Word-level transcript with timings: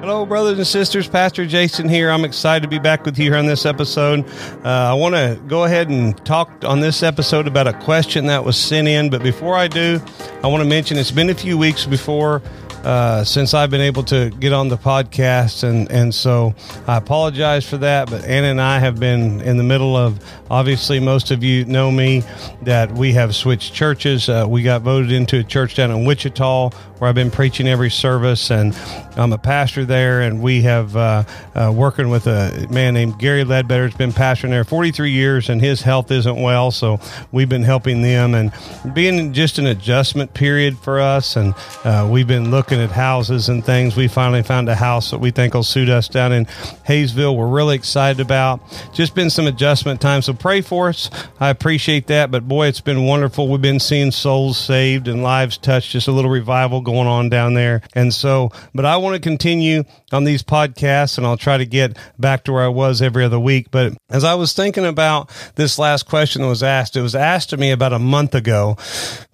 Hello, 0.00 0.24
brothers 0.24 0.58
and 0.58 0.66
sisters. 0.66 1.08
Pastor 1.08 1.44
Jason 1.44 1.88
here. 1.88 2.08
I'm 2.08 2.24
excited 2.24 2.62
to 2.62 2.68
be 2.68 2.78
back 2.78 3.04
with 3.04 3.18
you 3.18 3.24
here 3.24 3.36
on 3.36 3.46
this 3.46 3.66
episode. 3.66 4.24
Uh, 4.64 4.68
I 4.68 4.94
want 4.94 5.16
to 5.16 5.40
go 5.48 5.64
ahead 5.64 5.88
and 5.88 6.16
talk 6.24 6.52
on 6.64 6.78
this 6.78 7.02
episode 7.02 7.48
about 7.48 7.66
a 7.66 7.72
question 7.72 8.26
that 8.26 8.44
was 8.44 8.56
sent 8.56 8.86
in. 8.86 9.10
But 9.10 9.24
before 9.24 9.56
I 9.56 9.66
do, 9.66 10.00
I 10.44 10.46
want 10.46 10.62
to 10.62 10.68
mention 10.68 10.98
it's 10.98 11.10
been 11.10 11.30
a 11.30 11.34
few 11.34 11.58
weeks 11.58 11.84
before 11.84 12.42
uh, 12.84 13.24
since 13.24 13.54
I've 13.54 13.70
been 13.70 13.80
able 13.80 14.02
to 14.04 14.30
get 14.30 14.52
on 14.52 14.68
the 14.68 14.76
podcast, 14.76 15.64
and 15.64 15.90
and 15.90 16.14
so 16.14 16.54
I 16.86 16.96
apologize 16.96 17.68
for 17.68 17.78
that. 17.78 18.10
But 18.10 18.24
Anna 18.24 18.48
and 18.48 18.60
I 18.60 18.78
have 18.78 18.98
been 18.98 19.40
in 19.40 19.56
the 19.56 19.64
middle 19.64 19.96
of. 19.96 20.18
Obviously, 20.50 20.98
most 20.98 21.30
of 21.30 21.44
you 21.44 21.66
know 21.66 21.90
me 21.90 22.22
that 22.62 22.90
we 22.92 23.12
have 23.12 23.34
switched 23.34 23.74
churches. 23.74 24.30
Uh, 24.30 24.46
we 24.48 24.62
got 24.62 24.80
voted 24.80 25.12
into 25.12 25.40
a 25.40 25.44
church 25.44 25.74
down 25.74 25.90
in 25.90 26.06
Wichita 26.06 26.70
where 26.98 27.08
I've 27.08 27.14
been 27.14 27.30
preaching 27.30 27.68
every 27.68 27.90
service, 27.90 28.50
and 28.50 28.74
I'm 29.16 29.32
a 29.32 29.38
pastor 29.38 29.84
there. 29.84 30.22
And 30.22 30.42
we 30.42 30.62
have 30.62 30.96
uh, 30.96 31.24
uh, 31.54 31.72
working 31.74 32.08
with 32.08 32.26
a 32.26 32.66
man 32.70 32.94
named 32.94 33.18
Gary 33.18 33.44
Ledbetter. 33.44 33.84
Has 33.84 33.94
been 33.94 34.12
pastoring 34.12 34.50
there 34.50 34.64
43 34.64 35.10
years, 35.10 35.48
and 35.48 35.60
his 35.60 35.82
health 35.82 36.10
isn't 36.10 36.40
well, 36.40 36.70
so 36.70 36.98
we've 37.30 37.48
been 37.48 37.62
helping 37.62 38.02
them 38.02 38.34
and 38.34 38.52
being 38.94 39.32
just 39.32 39.58
an 39.58 39.66
adjustment 39.66 40.34
period 40.34 40.78
for 40.78 41.00
us. 41.00 41.36
And 41.36 41.54
uh, 41.84 42.08
we've 42.10 42.26
been 42.26 42.50
looking 42.50 42.67
at 42.76 42.90
houses 42.90 43.48
and 43.48 43.64
things. 43.64 43.96
We 43.96 44.08
finally 44.08 44.42
found 44.42 44.68
a 44.68 44.74
house 44.74 45.10
that 45.10 45.18
we 45.18 45.30
think 45.30 45.54
will 45.54 45.62
suit 45.62 45.88
us 45.88 46.08
down 46.08 46.32
in 46.32 46.44
Haysville. 46.84 47.34
We're 47.36 47.48
really 47.48 47.74
excited 47.74 48.20
about. 48.20 48.60
Just 48.92 49.14
been 49.14 49.30
some 49.30 49.46
adjustment 49.46 50.00
time, 50.00 50.20
so 50.20 50.34
pray 50.34 50.60
for 50.60 50.90
us. 50.90 51.10
I 51.40 51.48
appreciate 51.48 52.06
that. 52.08 52.30
But 52.30 52.46
boy, 52.46 52.66
it's 52.66 52.80
been 52.80 53.04
wonderful. 53.04 53.48
We've 53.48 53.62
been 53.62 53.80
seeing 53.80 54.10
souls 54.10 54.58
saved 54.58 55.08
and 55.08 55.22
lives 55.22 55.56
touched. 55.56 55.92
Just 55.92 56.08
a 56.08 56.12
little 56.12 56.30
revival 56.30 56.80
going 56.80 57.08
on 57.08 57.28
down 57.28 57.54
there. 57.54 57.80
And 57.94 58.12
so, 58.12 58.52
but 58.74 58.84
I 58.84 58.98
want 58.98 59.14
to 59.14 59.20
continue 59.20 59.84
on 60.12 60.24
these 60.24 60.42
podcasts 60.42 61.18
and 61.18 61.26
I'll 61.26 61.36
try 61.36 61.58
to 61.58 61.66
get 61.66 61.96
back 62.18 62.44
to 62.44 62.52
where 62.52 62.62
I 62.62 62.68
was 62.68 63.02
every 63.02 63.24
other 63.24 63.38
week. 63.38 63.70
But 63.70 63.94
as 64.08 64.24
I 64.24 64.34
was 64.34 64.52
thinking 64.52 64.86
about 64.86 65.30
this 65.56 65.78
last 65.78 66.04
question 66.04 66.42
that 66.42 66.48
was 66.48 66.62
asked, 66.62 66.96
it 66.96 67.02
was 67.02 67.14
asked 67.14 67.50
to 67.50 67.56
me 67.56 67.70
about 67.70 67.92
a 67.92 67.98
month 67.98 68.34
ago, 68.34 68.76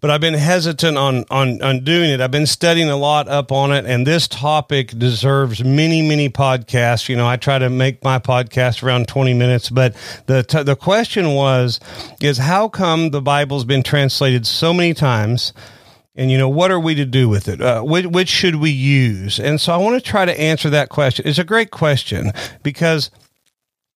but 0.01 0.11
I've 0.11 0.21
been 0.21 0.35
hesitant 0.35 0.97
on, 0.97 1.25
on, 1.31 1.63
on 1.63 1.85
doing 1.85 2.11
it. 2.11 2.21
I've 2.21 2.31
been 2.31 2.47
studying 2.47 2.91
a 2.91 2.97
lot 2.97 3.29
up 3.29 3.53
on 3.53 3.73
it 3.73 3.87
and 3.87 4.07
this 4.07 4.29
topic 4.29 4.99
deserves 4.99 5.63
many, 5.65 6.03
many 6.03 6.29
podcasts. 6.29 7.09
You 7.09 7.17
know, 7.17 7.27
I 7.27 7.37
try 7.37 7.59
to 7.59 7.71
make 7.71 8.03
my 8.03 8.19
podcast 8.19 8.83
around 8.83 9.09
20 9.09 9.35
minutes, 9.35 9.71
but 9.71 9.95
the, 10.27 10.43
t- 10.43 10.63
the 10.63 10.77
question 10.77 11.35
was, 11.35 11.81
is 12.21 12.39
how 12.39 12.69
come 12.69 13.11
the 13.11 13.23
Bible's 13.23 13.65
been 13.65 13.83
translated 13.83 14.47
so 14.47 14.73
many 14.75 14.95
times? 14.95 15.53
And 16.15 16.31
you 16.31 16.39
know 16.39 16.49
what 16.49 16.71
are 16.71 16.81
we 16.81 16.95
to 16.95 17.05
do 17.05 17.29
with 17.29 17.49
it 17.49 17.61
uh, 17.61 17.83
which, 17.83 18.07
which, 18.07 18.29
should 18.29 18.57
we 18.57 18.71
use 18.71 19.39
and 19.39 19.61
so 19.61 19.73
i 19.73 19.77
want 19.77 19.97
to 19.97 20.11
try 20.11 20.25
to 20.25 20.41
answer 20.41 20.71
that 20.71 20.89
question 20.89 21.27
it's 21.27 21.39
a 21.39 21.45
great 21.45 21.71
question 21.71 22.33
because 22.63 23.11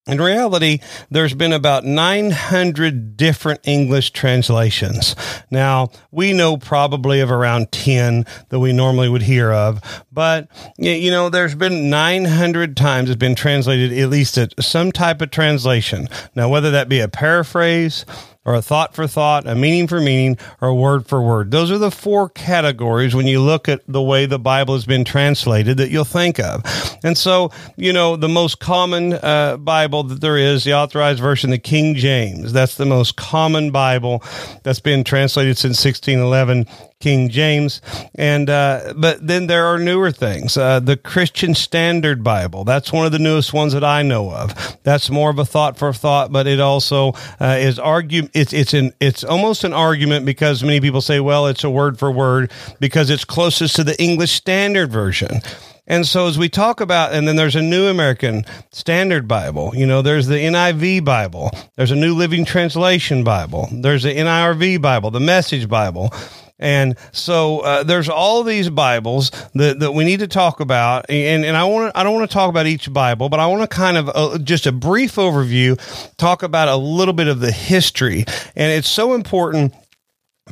in 0.09 0.19
reality, 0.23 0.81
there's 1.11 1.35
been 1.35 1.53
about 1.53 1.85
900 1.85 3.17
different 3.19 3.61
English 3.65 4.13
translations. 4.13 5.15
Now, 5.51 5.91
we 6.11 6.33
know 6.33 6.57
probably 6.57 7.21
of 7.21 7.31
around 7.31 7.71
10 7.73 8.25
that 8.49 8.59
we 8.59 8.73
normally 8.73 9.11
would 9.11 9.23
hear 9.23 9.53
of, 9.53 9.83
but 10.11 10.49
you 10.79 11.11
know, 11.11 11.29
there's 11.29 11.55
been 11.55 11.91
900 11.91 12.75
times 12.75 13.11
it's 13.11 13.19
been 13.19 13.35
translated 13.35 13.93
at 13.93 14.09
least 14.09 14.39
at 14.39 14.55
some 14.65 14.93
type 14.93 15.21
of 15.21 15.31
translation. 15.31 16.09
Now, 16.35 16.49
whether 16.49 16.71
that 16.71 16.89
be 16.89 17.01
a 17.01 17.09
paraphrase, 17.09 18.07
or 18.49 18.55
a 18.55 18.63
thought 18.63 18.95
for 18.95 19.07
thought, 19.07 19.47
a 19.47 19.55
meaning 19.55 19.87
for 19.87 20.01
meaning, 20.01 20.39
or 20.63 20.73
word 20.73 21.07
for 21.07 21.21
word. 21.21 21.51
Those 21.51 21.71
are 21.71 21.77
the 21.77 21.91
four 21.91 22.31
categories 22.31 23.15
when 23.15 23.27
you 23.27 23.43
look 23.43 23.69
at 23.69 23.83
the 23.87 24.01
way 24.01 24.25
the 24.25 24.39
Bible 24.39 24.73
has 24.73 24.87
been 24.87 25.05
translated 25.05 25.77
that 25.77 25.91
you'll 25.91 26.05
think 26.05 26.41
of. 26.41 26.65
And 27.05 27.19
so, 27.19 27.51
you 27.77 27.93
know, 27.93 28.17
the 28.17 28.27
most 28.27 28.59
common 28.59 29.13
uh, 29.13 29.59
Bible 29.59 30.03
that 30.05 30.23
there 30.23 30.39
is, 30.39 30.65
the 30.65 30.73
authorized 30.73 31.21
version, 31.21 31.51
the 31.51 31.59
King 31.59 31.95
James. 31.95 32.55
That's 32.55 32.77
the 32.77 32.87
most 32.87 33.17
common 33.17 33.71
Bible 33.71 34.23
that's 34.63 34.81
been 34.81 35.05
translated 35.05 35.59
since 35.59 35.85
1611. 35.85 36.67
King 37.01 37.29
James, 37.29 37.81
and 38.17 38.51
uh, 38.51 38.93
but 38.97 39.25
then 39.25 39.47
there 39.47 39.67
are 39.67 39.79
newer 39.79 40.11
things. 40.11 40.57
Uh, 40.57 40.81
the 40.81 40.97
Christian 40.97 41.55
Standard 41.55 42.25
Bible, 42.25 42.65
that's 42.65 42.93
one 42.93 43.07
of 43.07 43.13
the 43.13 43.21
newest 43.21 43.53
ones 43.53 43.73
that 43.73 43.85
I 43.85 44.03
know 44.03 44.33
of. 44.33 44.53
That's 44.83 45.09
more 45.09 45.31
of 45.31 45.39
a 45.39 45.45
thought 45.45 45.79
for 45.79 45.93
thought, 45.93 46.33
but 46.33 46.49
it 46.49 46.59
also 46.59 47.13
uh, 47.41 47.57
is 47.61 47.79
argue. 47.79 48.29
It's 48.39 48.53
it's 48.53 48.73
an 48.73 48.93
it's 49.01 49.25
almost 49.25 49.65
an 49.65 49.73
argument 49.73 50.25
because 50.25 50.63
many 50.63 50.81
people 50.81 51.01
say, 51.01 51.19
well, 51.19 51.49
it's 51.49 51.65
a 51.65 51.71
word 51.71 51.99
for 51.99 52.11
word 52.11 52.53
because 52.79 53.11
it's 53.11 53.25
closest 53.25 53.77
to 53.77 53.85
the 53.85 54.01
English 54.01 54.33
Standard 54.33 54.93
Version. 54.93 55.41
And 55.89 56.07
so 56.07 56.29
as 56.29 56.39
we 56.39 56.51
talk 56.51 56.81
about, 56.81 57.15
and 57.15 57.27
then 57.27 57.37
there's 57.37 57.57
a 57.57 57.63
New 57.63 57.87
American 57.87 58.45
Standard 58.71 59.27
Bible, 59.27 59.73
you 59.75 59.87
know, 59.87 60.03
there's 60.03 60.27
the 60.27 60.37
NIV 60.37 61.03
Bible, 61.05 61.51
there's 61.77 61.91
a 61.91 61.97
New 61.97 62.15
Living 62.15 62.45
Translation 62.45 63.25
Bible, 63.25 63.69
there's 63.73 64.03
the 64.03 64.15
NIRV 64.15 64.83
Bible, 64.83 65.11
the 65.11 65.19
Message 65.19 65.69
Bible. 65.69 66.13
And 66.59 66.97
so 67.13 67.61
uh, 67.61 67.83
there's 67.85 68.09
all 68.09 68.43
these 68.43 68.69
Bibles 68.69 69.31
that, 69.55 69.79
that 69.79 69.93
we 69.93 70.05
need 70.05 70.21
to 70.21 70.27
talk 70.27 70.61
about, 70.61 71.07
and, 71.09 71.45
and 71.45 71.57
I 71.57 71.65
want 71.65 71.93
I 71.95 72.03
don't 72.03 72.15
want 72.15 72.29
to 72.29 72.35
talk 72.35 72.51
about 72.51 72.67
each 72.67 72.93
Bible, 72.93 73.29
but 73.29 73.39
I 73.39 73.47
want 73.47 73.63
to 73.63 73.69
kind 73.69 73.97
of 73.97 74.11
uh, 74.13 74.39
just 74.39 74.67
a 74.67 74.73
brief 74.73 75.15
overview, 75.15 75.79
talk 76.17 76.43
about 76.43 76.69
a 76.69 76.77
little 76.77 77.15
bit 77.15 77.29
of 77.29 77.41
the 77.41 77.53
history, 77.53 78.25
and 78.57 78.73
it's 78.73 78.89
so 78.89 79.15
important 79.15 79.73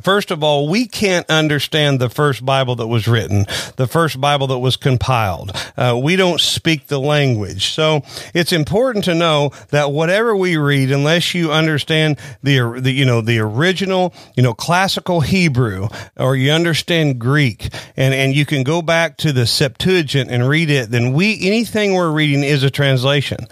First 0.01 0.31
of 0.31 0.43
all, 0.43 0.67
we 0.67 0.87
can't 0.87 1.29
understand 1.29 1.99
the 1.99 2.09
first 2.09 2.45
Bible 2.45 2.75
that 2.77 2.87
was 2.87 3.07
written, 3.07 3.45
the 3.75 3.87
first 3.87 4.19
Bible 4.19 4.47
that 4.47 4.59
was 4.59 4.77
compiled. 4.77 5.51
Uh, 5.75 5.99
we 6.01 6.15
don't 6.15 6.39
speak 6.39 6.87
the 6.87 6.99
language. 6.99 7.71
So 7.73 8.01
it's 8.33 8.51
important 8.51 9.05
to 9.05 9.15
know 9.15 9.51
that 9.69 9.91
whatever 9.91 10.35
we 10.35 10.57
read, 10.57 10.91
unless 10.91 11.33
you 11.33 11.51
understand 11.51 12.17
the, 12.43 12.79
the, 12.79 12.91
you 12.91 13.05
know, 13.05 13.21
the 13.21 13.39
original, 13.39 14.13
you 14.35 14.43
know, 14.43 14.53
classical 14.53 15.21
Hebrew 15.21 15.87
or 16.15 16.35
you 16.35 16.51
understand 16.51 17.19
Greek 17.19 17.73
and, 17.95 18.13
and 18.13 18.35
you 18.35 18.45
can 18.45 18.63
go 18.63 18.81
back 18.81 19.17
to 19.17 19.31
the 19.31 19.45
Septuagint 19.45 20.31
and 20.31 20.47
read 20.47 20.69
it, 20.69 20.89
then 20.89 21.13
we, 21.13 21.39
anything 21.45 21.93
we're 21.93 22.11
reading 22.11 22.43
is 22.43 22.63
a 22.63 22.69
translation. 22.69 23.47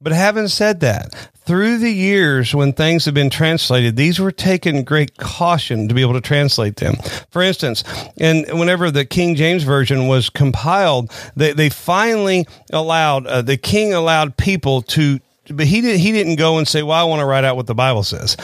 But 0.00 0.12
having 0.12 0.48
said 0.48 0.80
that, 0.80 1.30
through 1.44 1.78
the 1.78 1.90
years 1.90 2.54
when 2.54 2.72
things 2.72 3.04
have 3.04 3.14
been 3.14 3.30
translated, 3.30 3.96
these 3.96 4.18
were 4.18 4.32
taken 4.32 4.82
great 4.82 5.16
caution 5.18 5.88
to 5.88 5.94
be 5.94 6.00
able 6.00 6.14
to 6.14 6.20
translate 6.20 6.76
them. 6.76 6.94
For 7.30 7.42
instance, 7.42 7.84
and 8.18 8.46
whenever 8.58 8.90
the 8.90 9.04
King 9.04 9.34
James 9.34 9.62
Version 9.62 10.06
was 10.06 10.30
compiled, 10.30 11.12
they, 11.36 11.52
they 11.52 11.68
finally 11.68 12.46
allowed, 12.72 13.26
uh, 13.26 13.42
the 13.42 13.56
king 13.56 13.92
allowed 13.92 14.36
people 14.36 14.82
to 14.82 15.20
but 15.50 15.66
he 15.66 15.80
did 15.80 16.00
he 16.00 16.12
didn't 16.12 16.36
go 16.36 16.58
and 16.58 16.66
say, 16.66 16.82
"Well, 16.82 16.98
I 16.98 17.04
want 17.04 17.20
to 17.20 17.26
write 17.26 17.44
out 17.44 17.56
what 17.56 17.66
the 17.66 17.74
Bible 17.74 18.02
says." 18.02 18.36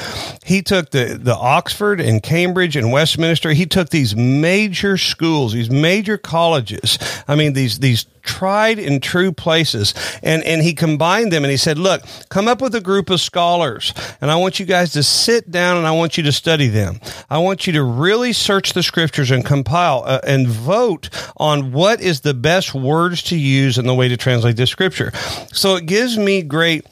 He 0.44 0.62
took 0.62 0.90
the 0.90 1.18
the 1.20 1.34
Oxford 1.34 2.00
and 2.00 2.22
Cambridge 2.22 2.76
and 2.76 2.92
Westminster. 2.92 3.52
He 3.52 3.66
took 3.66 3.90
these 3.90 4.14
major 4.14 4.96
schools, 4.96 5.52
these 5.52 5.70
major 5.70 6.18
colleges. 6.18 6.98
I 7.26 7.36
mean, 7.36 7.54
these 7.54 7.78
these 7.78 8.06
tried 8.22 8.78
and 8.78 9.02
true 9.02 9.32
places, 9.32 9.94
and 10.22 10.42
and 10.44 10.62
he 10.62 10.74
combined 10.74 11.32
them 11.32 11.42
and 11.42 11.50
he 11.50 11.56
said, 11.56 11.78
"Look, 11.78 12.02
come 12.28 12.48
up 12.48 12.60
with 12.60 12.74
a 12.74 12.80
group 12.80 13.10
of 13.10 13.20
scholars, 13.20 13.94
and 14.20 14.30
I 14.30 14.36
want 14.36 14.60
you 14.60 14.66
guys 14.66 14.92
to 14.92 15.02
sit 15.02 15.50
down 15.50 15.78
and 15.78 15.86
I 15.86 15.92
want 15.92 16.16
you 16.16 16.22
to 16.24 16.32
study 16.32 16.68
them. 16.68 17.00
I 17.28 17.38
want 17.38 17.66
you 17.66 17.72
to 17.74 17.82
really 17.82 18.32
search 18.32 18.72
the 18.72 18.82
scriptures 18.82 19.30
and 19.30 19.44
compile 19.44 20.02
uh, 20.06 20.20
and 20.26 20.46
vote 20.46 21.08
on 21.36 21.72
what 21.72 22.00
is 22.00 22.20
the 22.20 22.34
best 22.34 22.74
words 22.74 23.22
to 23.24 23.36
use 23.36 23.78
and 23.78 23.88
the 23.88 23.94
way 23.94 24.08
to 24.08 24.16
translate 24.16 24.56
this 24.56 24.70
scripture." 24.70 25.12
So 25.52 25.76
it 25.76 25.86
gives 25.86 26.18
me 26.18 26.42
great 26.42 26.84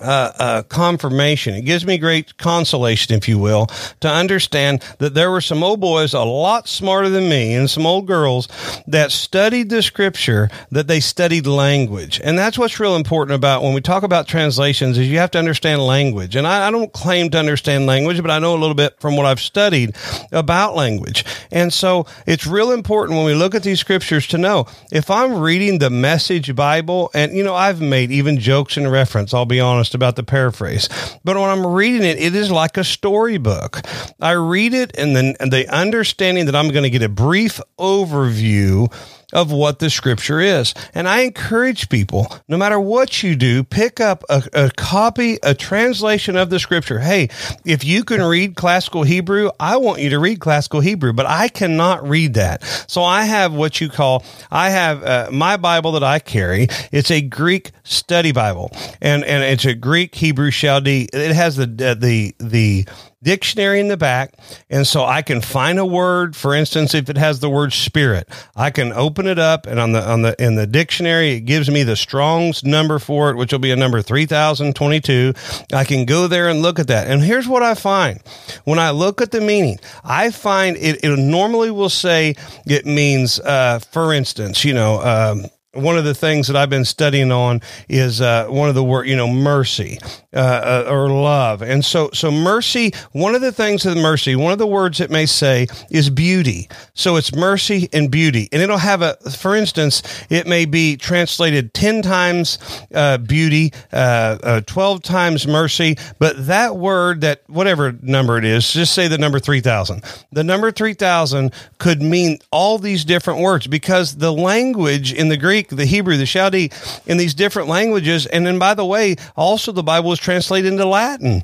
uh, 0.00 0.32
uh, 0.38 0.62
confirmation. 0.64 1.54
It 1.54 1.64
gives 1.64 1.86
me 1.86 1.98
great 1.98 2.36
consolation, 2.36 3.14
if 3.14 3.28
you 3.28 3.38
will, 3.38 3.66
to 4.00 4.08
understand 4.08 4.82
that 4.98 5.14
there 5.14 5.30
were 5.30 5.40
some 5.40 5.62
old 5.62 5.80
boys 5.80 6.14
a 6.14 6.24
lot 6.24 6.68
smarter 6.68 7.08
than 7.08 7.28
me 7.28 7.54
and 7.54 7.70
some 7.70 7.86
old 7.86 8.06
girls 8.06 8.48
that 8.86 9.12
studied 9.12 9.70
the 9.70 9.82
scripture, 9.82 10.50
that 10.70 10.88
they 10.88 11.00
studied 11.00 11.46
language. 11.46 12.20
And 12.22 12.38
that's 12.38 12.58
what's 12.58 12.80
real 12.80 12.96
important 12.96 13.36
about 13.36 13.62
when 13.62 13.74
we 13.74 13.80
talk 13.80 14.02
about 14.02 14.28
translations 14.28 14.98
is 14.98 15.08
you 15.08 15.18
have 15.18 15.30
to 15.32 15.38
understand 15.38 15.82
language. 15.82 16.36
And 16.36 16.46
I, 16.46 16.68
I 16.68 16.70
don't 16.70 16.92
claim 16.92 17.30
to 17.30 17.38
understand 17.38 17.86
language, 17.86 18.20
but 18.20 18.30
I 18.30 18.38
know 18.38 18.54
a 18.54 18.58
little 18.58 18.74
bit 18.74 19.00
from 19.00 19.16
what 19.16 19.26
I've 19.26 19.40
studied 19.40 19.96
about 20.32 20.74
language. 20.74 21.24
And 21.50 21.72
so 21.72 22.06
it's 22.26 22.46
real 22.46 22.72
important 22.72 23.16
when 23.16 23.26
we 23.26 23.34
look 23.34 23.54
at 23.54 23.62
these 23.62 23.80
scriptures 23.80 24.26
to 24.28 24.38
know 24.38 24.66
if 24.90 25.10
I'm 25.10 25.38
reading 25.38 25.78
the 25.78 25.90
message 25.90 26.54
Bible, 26.54 27.10
and 27.14 27.36
you 27.36 27.44
know, 27.44 27.54
I've 27.54 27.80
made 27.80 28.10
even 28.10 28.38
jokes 28.38 28.76
in 28.76 28.88
reference, 28.88 29.32
I'll 29.32 29.46
be 29.46 29.60
honest 29.60 29.85
honest 29.86 29.94
about 29.94 30.16
the 30.16 30.22
paraphrase. 30.22 30.88
But 31.24 31.36
when 31.36 31.48
I'm 31.48 31.66
reading 31.66 32.02
it, 32.02 32.18
it 32.18 32.34
is 32.34 32.50
like 32.50 32.76
a 32.76 32.84
storybook. 32.84 33.80
I 34.20 34.32
read 34.32 34.74
it 34.74 34.96
and 34.98 35.14
then 35.14 35.36
the 35.38 35.66
understanding 35.70 36.46
that 36.46 36.56
I'm 36.56 36.70
going 36.70 36.82
to 36.82 36.90
get 36.90 37.02
a 37.02 37.08
brief 37.08 37.60
overview 37.78 38.92
of 39.32 39.50
what 39.50 39.78
the 39.78 39.90
scripture 39.90 40.40
is. 40.40 40.74
And 40.94 41.08
I 41.08 41.20
encourage 41.20 41.88
people, 41.88 42.26
no 42.48 42.56
matter 42.56 42.78
what 42.78 43.22
you 43.22 43.36
do, 43.36 43.64
pick 43.64 44.00
up 44.00 44.24
a, 44.28 44.42
a 44.52 44.70
copy, 44.70 45.38
a 45.42 45.54
translation 45.54 46.36
of 46.36 46.50
the 46.50 46.58
scripture. 46.58 47.00
Hey, 47.00 47.28
if 47.64 47.84
you 47.84 48.04
can 48.04 48.22
read 48.22 48.56
classical 48.56 49.02
Hebrew, 49.02 49.50
I 49.58 49.76
want 49.76 50.00
you 50.00 50.10
to 50.10 50.18
read 50.18 50.40
classical 50.40 50.80
Hebrew, 50.80 51.12
but 51.12 51.26
I 51.26 51.48
cannot 51.48 52.08
read 52.08 52.34
that. 52.34 52.62
So 52.88 53.02
I 53.02 53.24
have 53.24 53.52
what 53.52 53.80
you 53.80 53.88
call, 53.88 54.24
I 54.50 54.70
have 54.70 55.02
uh, 55.02 55.28
my 55.32 55.56
Bible 55.56 55.92
that 55.92 56.04
I 56.04 56.18
carry. 56.18 56.68
It's 56.92 57.10
a 57.10 57.20
Greek 57.20 57.72
study 57.82 58.32
Bible 58.32 58.70
and, 59.00 59.24
and 59.24 59.42
it's 59.42 59.64
a 59.64 59.74
Greek 59.74 60.14
Hebrew 60.14 60.50
Chaldee. 60.50 61.08
It 61.12 61.34
has 61.34 61.56
the, 61.56 61.64
uh, 61.64 61.94
the, 61.94 62.34
the, 62.38 62.86
dictionary 63.26 63.80
in 63.80 63.88
the 63.88 63.96
back. 63.96 64.34
And 64.70 64.86
so 64.86 65.04
I 65.04 65.20
can 65.20 65.40
find 65.40 65.80
a 65.80 65.84
word, 65.84 66.36
for 66.36 66.54
instance, 66.54 66.94
if 66.94 67.10
it 67.10 67.18
has 67.18 67.40
the 67.40 67.50
word 67.50 67.72
spirit, 67.72 68.28
I 68.54 68.70
can 68.70 68.92
open 68.92 69.26
it 69.26 69.38
up 69.38 69.66
and 69.66 69.80
on 69.80 69.90
the, 69.90 70.08
on 70.08 70.22
the, 70.22 70.40
in 70.42 70.54
the 70.54 70.66
dictionary, 70.66 71.32
it 71.32 71.40
gives 71.40 71.68
me 71.68 71.82
the 71.82 71.96
Strong's 71.96 72.62
number 72.62 73.00
for 73.00 73.30
it, 73.30 73.36
which 73.36 73.50
will 73.50 73.58
be 73.58 73.72
a 73.72 73.76
number 73.76 74.00
3022. 74.00 75.34
I 75.72 75.82
can 75.82 76.04
go 76.04 76.28
there 76.28 76.48
and 76.48 76.62
look 76.62 76.78
at 76.78 76.86
that. 76.86 77.08
And 77.08 77.20
here's 77.20 77.48
what 77.48 77.64
I 77.64 77.74
find 77.74 78.22
when 78.62 78.78
I 78.78 78.90
look 78.90 79.20
at 79.20 79.32
the 79.32 79.40
meaning, 79.40 79.80
I 80.04 80.30
find 80.30 80.76
it, 80.76 81.02
it 81.02 81.18
normally 81.18 81.72
will 81.72 81.90
say 81.90 82.36
it 82.64 82.86
means, 82.86 83.40
uh, 83.40 83.80
for 83.90 84.12
instance, 84.12 84.64
you 84.64 84.72
know, 84.72 85.00
um, 85.00 85.50
one 85.76 85.98
of 85.98 86.04
the 86.04 86.14
things 86.14 86.46
that 86.46 86.56
I've 86.56 86.70
been 86.70 86.84
studying 86.84 87.30
on 87.30 87.60
is 87.88 88.20
uh, 88.20 88.46
one 88.46 88.68
of 88.68 88.74
the 88.74 88.84
word, 88.84 89.06
you 89.06 89.16
know, 89.16 89.28
mercy 89.28 89.98
uh, 90.32 90.84
uh, 90.86 90.90
or 90.90 91.08
love, 91.08 91.62
and 91.62 91.84
so 91.84 92.10
so 92.12 92.30
mercy. 92.30 92.92
One 93.12 93.34
of 93.34 93.40
the 93.40 93.52
things 93.52 93.86
of 93.86 93.96
mercy, 93.96 94.36
one 94.36 94.52
of 94.52 94.58
the 94.58 94.66
words 94.66 95.00
it 95.00 95.10
may 95.10 95.26
say 95.26 95.66
is 95.90 96.10
beauty. 96.10 96.68
So 96.94 97.16
it's 97.16 97.34
mercy 97.34 97.88
and 97.92 98.10
beauty, 98.10 98.48
and 98.52 98.62
it'll 98.62 98.78
have 98.78 99.02
a. 99.02 99.16
For 99.30 99.54
instance, 99.54 100.02
it 100.30 100.46
may 100.46 100.64
be 100.64 100.96
translated 100.96 101.74
ten 101.74 102.02
times 102.02 102.58
uh, 102.94 103.18
beauty, 103.18 103.72
uh, 103.92 104.38
uh, 104.42 104.60
twelve 104.62 105.02
times 105.02 105.46
mercy, 105.46 105.96
but 106.18 106.46
that 106.46 106.76
word, 106.76 107.20
that 107.22 107.42
whatever 107.48 107.92
number 108.02 108.38
it 108.38 108.44
is, 108.44 108.72
just 108.72 108.94
say 108.94 109.08
the 109.08 109.18
number 109.18 109.38
three 109.38 109.60
thousand. 109.60 110.02
The 110.32 110.44
number 110.44 110.70
three 110.70 110.94
thousand 110.94 111.52
could 111.78 112.02
mean 112.02 112.38
all 112.50 112.78
these 112.78 113.04
different 113.04 113.40
words 113.40 113.66
because 113.66 114.16
the 114.16 114.32
language 114.32 115.12
in 115.12 115.28
the 115.28 115.36
Greek 115.36 115.65
Greek, 115.68 115.78
the 115.78 115.84
Hebrew, 115.84 116.16
the 116.16 116.24
Chaldee, 116.24 116.72
in 117.06 117.16
these 117.16 117.34
different 117.34 117.68
languages. 117.68 118.26
And 118.26 118.46
then, 118.46 118.58
by 118.58 118.74
the 118.74 118.84
way, 118.84 119.16
also 119.36 119.72
the 119.72 119.82
Bible 119.82 120.12
is 120.12 120.18
translated 120.18 120.72
into 120.72 120.86
Latin. 120.86 121.42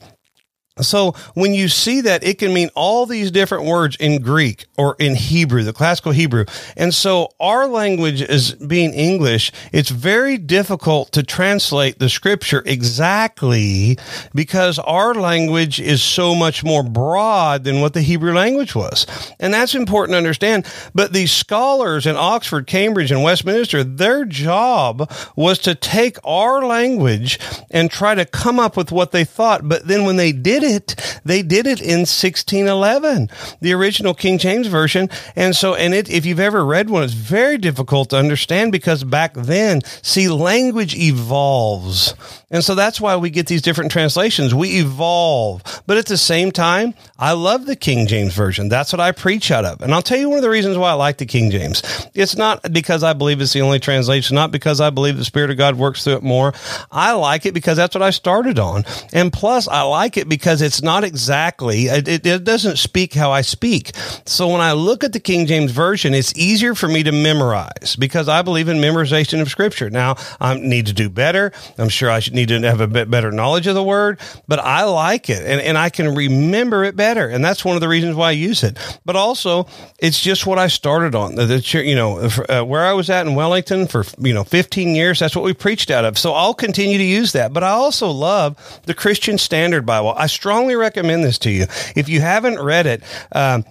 So 0.81 1.13
when 1.35 1.53
you 1.53 1.69
see 1.69 2.01
that, 2.01 2.25
it 2.25 2.39
can 2.39 2.55
mean 2.55 2.71
all 2.75 3.05
these 3.05 3.31
different 3.31 3.65
words 3.65 3.95
in 4.01 4.23
Greek 4.23 4.65
or 4.79 4.97
in 4.99 5.15
Hebrew, 5.15 5.65
the 5.65 5.75
classical 5.75 6.13
Hebrew. 6.13 6.47
And 6.79 6.95
so 6.95 7.29
our 7.39 7.69
language 7.69 8.23
is 8.23 8.55
being 8.55 8.95
English. 8.95 9.53
It's 9.71 9.91
very 9.91 10.39
difficult 10.39 11.13
to 11.13 11.23
translate 11.23 11.99
the 11.99 12.09
scripture 12.09 12.63
exactly 12.65 13.99
because 14.35 14.79
our 14.79 15.15
language 15.15 15.79
is 15.79 16.03
so 16.03 16.35
much 16.35 16.65
more 16.65 16.83
broad 16.83 17.65
than 17.65 17.83
what 17.83 17.93
the 17.93 18.01
Hebrew 18.01 18.33
language 18.33 18.75
was. 18.75 19.07
And 19.39 19.53
that's 19.53 19.75
important 19.75 20.15
to 20.15 20.19
understand. 20.19 20.67
But 20.95 21.13
these 21.13 21.33
scholars 21.33 22.07
in 22.07 22.17
Oxford, 22.17 22.67
Cambridge, 22.67 23.11
and 23.11 23.23
Westminster, 23.23 23.85
their 23.85 24.25
job 24.25 25.13
was 25.37 25.59
to 25.61 25.75
take 25.75 26.17
our 26.25 26.65
language 26.65 27.39
and 27.71 27.91
try 27.91 28.15
to 28.15 28.25
come 28.25 28.59
up 28.59 28.75
with 28.75 28.91
what 28.91 29.13
they 29.13 29.25
thought. 29.25 29.69
But 29.69 29.87
then 29.87 30.05
when 30.05 30.17
they 30.17 30.33
did 30.33 30.62
it. 30.63 31.21
They 31.25 31.43
did 31.43 31.67
it 31.67 31.81
in 31.81 32.01
1611, 32.01 33.31
the 33.61 33.73
original 33.73 34.15
King 34.15 34.39
James 34.39 34.67
version. 34.67 35.09
And 35.37 35.55
so, 35.55 35.75
and 35.75 35.95
it, 35.95 36.11
if 36.11 36.27
you've 36.27 36.41
ever 36.41 36.65
read 36.65 36.91
one, 36.91 37.03
it's 37.03 37.13
very 37.13 37.59
difficult 37.59 38.11
to 38.11 38.17
understand 38.17 38.73
because 38.73 39.05
back 39.05 39.35
then, 39.35 39.83
see, 40.03 40.29
language 40.29 40.95
evolves. 40.97 42.15
And 42.51 42.63
so 42.63 42.75
that's 42.75 43.01
why 43.01 43.17
we 43.17 43.31
get 43.31 43.47
these 43.47 43.63
different 43.63 43.91
translations. 43.91 44.55
We 44.55 44.79
evolve. 44.81 45.63
But 45.87 45.97
at 45.97 46.07
the 46.07 46.19
same 46.19 46.53
time, 46.53 46.95
I 47.19 47.33
love 47.33 47.65
the 47.65 47.77
King 47.77 48.07
James 48.07 48.35
Version. 48.35 48.69
That's 48.69 48.93
what 48.93 49.01
I 49.01 49.13
preach 49.13 49.51
out 49.51 49.65
of. 49.65 49.81
And 49.81 49.95
I'll 49.95 50.03
tell 50.03 50.19
you 50.19 50.29
one 50.29 50.39
of 50.39 50.43
the 50.43 50.51
reasons 50.51 50.77
why 50.77 50.91
I 50.91 50.95
like 50.95 51.17
the 51.17 51.25
King 51.25 51.51
James. 51.51 51.83
It's 52.13 52.37
not 52.37 52.71
because 52.71 53.03
I 53.03 53.15
believe 53.15 53.41
it's 53.41 53.55
the 53.55 53.63
only 53.63 53.81
translation, 53.81 54.35
not 54.35 54.53
because 54.53 54.83
I 54.83 54.91
believe 54.91 55.17
the 55.17 55.25
Spirit 55.25 55.51
of 55.51 55.57
God 55.57 55.77
works 55.77 56.05
through 56.05 56.17
it 56.17 56.23
more. 56.23 56.53
I 56.91 57.13
like 57.13 57.47
it 57.47 57.55
because 57.55 57.79
that's 57.79 57.95
what 57.95 58.03
I 58.03 58.11
started 58.11 58.59
on. 58.59 58.85
And 59.15 59.33
plus, 59.33 59.67
I 59.67 59.83
like 59.83 60.19
it 60.19 60.29
because 60.29 60.52
it's 60.61 60.83
not 60.83 61.05
exactly, 61.05 61.87
it, 61.87 62.27
it 62.27 62.45
doesn't 62.45 62.79
speak 62.79 63.15
how 63.15 63.31
I 63.31 63.43
speak. 63.43 63.93
So 64.27 64.49
when 64.49 64.61
I 64.61 64.73
look 64.73 65.05
at 65.05 65.13
the 65.13 65.21
King 65.21 65.47
James 65.47 65.71
Version, 65.71 66.15
it's 66.15 66.37
easier 66.37 66.75
for 66.75 66.89
me 66.89 67.03
to 67.05 67.13
memorize 67.13 67.97
because 67.97 68.29
I 68.29 68.43
believe 68.43 68.69
in 68.69 68.79
memorization 68.79 69.41
of 69.41 69.49
Scripture. 69.49 69.91
Now, 69.91 70.17
I 70.41 70.55
need 70.55 70.87
to 70.87 70.93
do 70.93 71.09
better. 71.09 71.53
I'm 71.79 71.89
sure 71.89 72.11
I 72.11 72.21
should 72.21 72.35
need 72.35 72.49
to 72.49 72.61
have 72.63 72.81
a 72.81 72.87
bit 72.87 73.11
better 73.11 73.31
knowledge 73.31 73.67
of 73.67 73.75
the 73.75 73.83
word, 73.83 74.21
but 74.47 74.59
I 74.59 74.85
like 74.85 75.31
it 75.31 75.45
and, 75.45 75.61
and 75.61 75.79
I 75.79 75.91
can 75.91 76.15
remember 76.15 76.85
it 76.85 76.97
better. 76.97 77.29
And 77.29 77.45
that's 77.45 77.65
one 77.65 77.77
of 77.77 77.81
the 77.81 77.89
reasons 77.89 78.17
why 78.17 78.29
I 78.29 78.33
use 78.33 78.63
it. 78.63 78.79
But 79.05 79.17
also, 79.17 79.67
it's 79.99 80.21
just 80.21 80.47
what 80.47 80.59
I 80.59 80.67
started 80.67 81.15
on. 81.15 81.35
The, 81.37 81.47
the 81.47 81.83
you 81.85 81.95
know, 81.95 82.29
uh, 82.49 82.63
where 82.63 82.85
I 82.85 82.93
was 82.93 83.09
at 83.11 83.27
in 83.27 83.35
Wellington 83.35 83.87
for, 83.87 84.05
you 84.19 84.35
know, 84.35 84.45
15 84.45 84.95
years, 84.95 85.19
that's 85.19 85.37
what 85.37 85.45
we 85.45 85.55
preached 85.55 85.91
out 85.91 86.05
of. 86.05 86.19
So 86.19 86.33
I'll 86.33 86.55
continue 86.55 86.99
to 86.99 87.05
use 87.05 87.33
that. 87.33 87.53
But 87.53 87.63
I 87.63 87.71
also 87.71 88.11
love 88.11 88.81
the 88.85 88.95
Christian 88.95 89.39
Standard 89.39 89.87
Bible. 89.87 90.15
I 90.17 90.27
strongly 90.43 90.75
recommend 90.75 91.23
this 91.23 91.39
to 91.39 91.53
you. 91.53 91.67
If 91.95 92.09
you 92.09 92.21
haven't 92.21 92.59
read 92.59 92.85
it, 92.85 93.05
um, 93.31 93.65